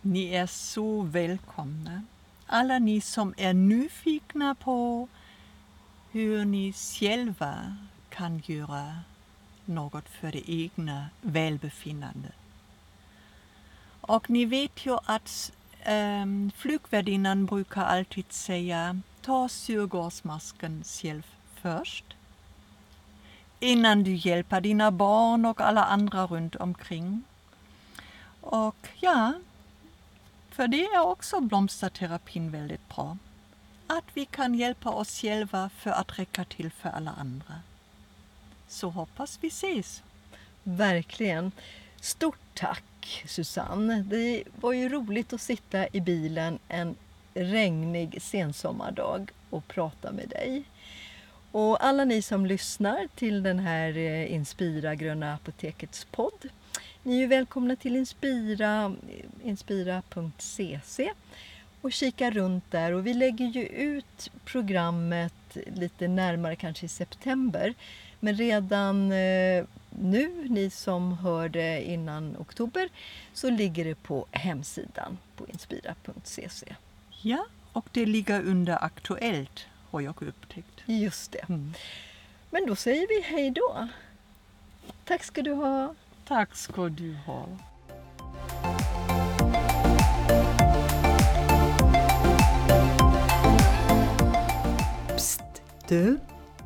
Ni 0.00 0.34
är 0.34 0.46
så 0.46 1.02
välkomna. 1.02 2.02
Alla 2.46 2.78
ni 2.78 3.00
som 3.00 3.34
är 3.36 3.52
nyfikna 3.52 4.54
på 4.54 5.08
hur 6.10 6.44
ni 6.44 6.72
själva 6.72 7.76
kan 8.08 8.42
göra 8.46 8.94
något 9.64 10.08
för 10.08 10.32
det 10.32 10.50
egna 10.50 11.06
välbefinnande. 11.20 12.28
Och 14.00 14.30
ni 14.30 14.44
vet 14.44 14.86
ju 14.86 14.98
att 15.04 15.52
ähm, 15.82 16.50
flygvärdinnan 16.56 17.46
brukar 17.46 17.84
alltid 17.84 18.32
säga 18.32 19.00
ta 19.20 19.48
syrgasmasken 19.48 20.84
själv 20.84 21.26
först. 21.54 22.04
innan 23.60 24.02
du 24.02 24.14
hjälper 24.14 24.60
dina 24.60 24.90
barn 24.90 25.44
och 25.44 25.60
alla 25.60 25.84
andra 25.84 26.26
runt 26.26 26.56
omkring. 26.56 27.22
Och 28.40 28.88
ja, 29.00 29.32
för 30.50 30.68
det 30.68 30.84
är 30.84 31.00
också 31.06 31.40
blomsterterapin 31.40 32.50
väldigt 32.50 32.88
bra. 32.88 33.16
Att 33.86 34.04
vi 34.14 34.24
kan 34.24 34.54
hjälpa 34.54 34.90
oss 34.90 35.20
själva 35.20 35.68
för 35.68 35.90
att 35.90 36.18
räcka 36.18 36.44
till 36.44 36.70
för 36.70 36.88
alla 36.88 37.10
andra. 37.10 37.54
Så 38.72 38.88
hoppas 38.88 39.38
vi 39.40 39.48
ses. 39.48 40.02
Verkligen. 40.62 41.52
Stort 42.00 42.38
tack 42.54 43.22
Susanne. 43.26 44.02
Det 44.02 44.42
var 44.60 44.72
ju 44.72 44.88
roligt 44.88 45.32
att 45.32 45.40
sitta 45.40 45.86
i 45.92 46.00
bilen 46.00 46.58
en 46.68 46.94
regnig 47.34 48.22
sensommardag 48.22 49.30
och 49.50 49.68
prata 49.68 50.12
med 50.12 50.28
dig. 50.28 50.64
Och 51.50 51.84
alla 51.84 52.04
ni 52.04 52.22
som 52.22 52.46
lyssnar 52.46 53.08
till 53.14 53.42
den 53.42 53.58
här 53.58 53.96
eh, 53.96 54.32
Inspira 54.32 54.94
Gröna 54.94 55.34
Apotekets 55.34 56.04
podd. 56.04 56.48
Ni 57.02 57.22
är 57.22 57.26
välkomna 57.26 57.76
till 57.76 57.96
Inspira, 57.96 58.94
inspira.cc 59.42 61.12
och 61.80 61.92
kika 61.92 62.30
runt 62.30 62.70
där. 62.70 62.92
Och 62.92 63.06
vi 63.06 63.14
lägger 63.14 63.46
ju 63.46 63.66
ut 63.66 64.30
programmet 64.44 65.56
lite 65.66 66.08
närmare, 66.08 66.56
kanske 66.56 66.86
i 66.86 66.88
september. 66.88 67.74
Men 68.24 68.34
redan 68.34 69.12
eh, 69.12 69.64
nu, 69.90 70.46
ni 70.48 70.70
som 70.70 71.18
hör 71.18 71.48
det 71.48 71.82
innan 71.82 72.36
oktober, 72.36 72.88
så 73.32 73.50
ligger 73.50 73.84
det 73.84 73.94
på 73.94 74.26
hemsidan 74.30 75.18
på 75.36 75.46
inspira.cc. 75.48 76.66
Ja, 77.22 77.46
och 77.72 77.86
det 77.92 78.06
ligger 78.06 78.42
under 78.42 78.84
Aktuellt 78.84 79.66
har 79.90 80.00
jag 80.00 80.22
upptäckt. 80.22 80.82
Just 80.86 81.32
det. 81.32 81.48
Mm. 81.48 81.74
Men 82.50 82.66
då 82.66 82.76
säger 82.76 83.08
vi 83.08 83.36
hej 83.36 83.50
då. 83.50 83.88
Tack 85.04 85.24
ska 85.24 85.42
du 85.42 85.52
ha. 85.52 85.94
Tack 86.24 86.56
ska 86.56 86.88
du 86.88 87.14
ha. 87.26 87.46
Psst! 95.16 95.42
Du, 95.88 96.18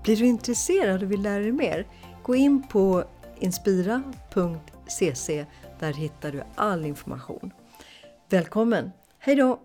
blir 0.06 0.16
du 0.16 0.26
intresserad 0.26 1.02
och 1.02 1.10
vill 1.10 1.22
lära 1.22 1.38
dig 1.38 1.52
mer? 1.52 1.86
Gå 2.22 2.34
in 2.34 2.62
på 2.62 3.04
inspira.cc. 3.38 5.46
Där 5.78 5.92
hittar 5.92 6.32
du 6.32 6.42
all 6.54 6.84
information. 6.84 7.50
Välkommen! 8.28 8.92
Hej 9.18 9.34
då! 9.34 9.60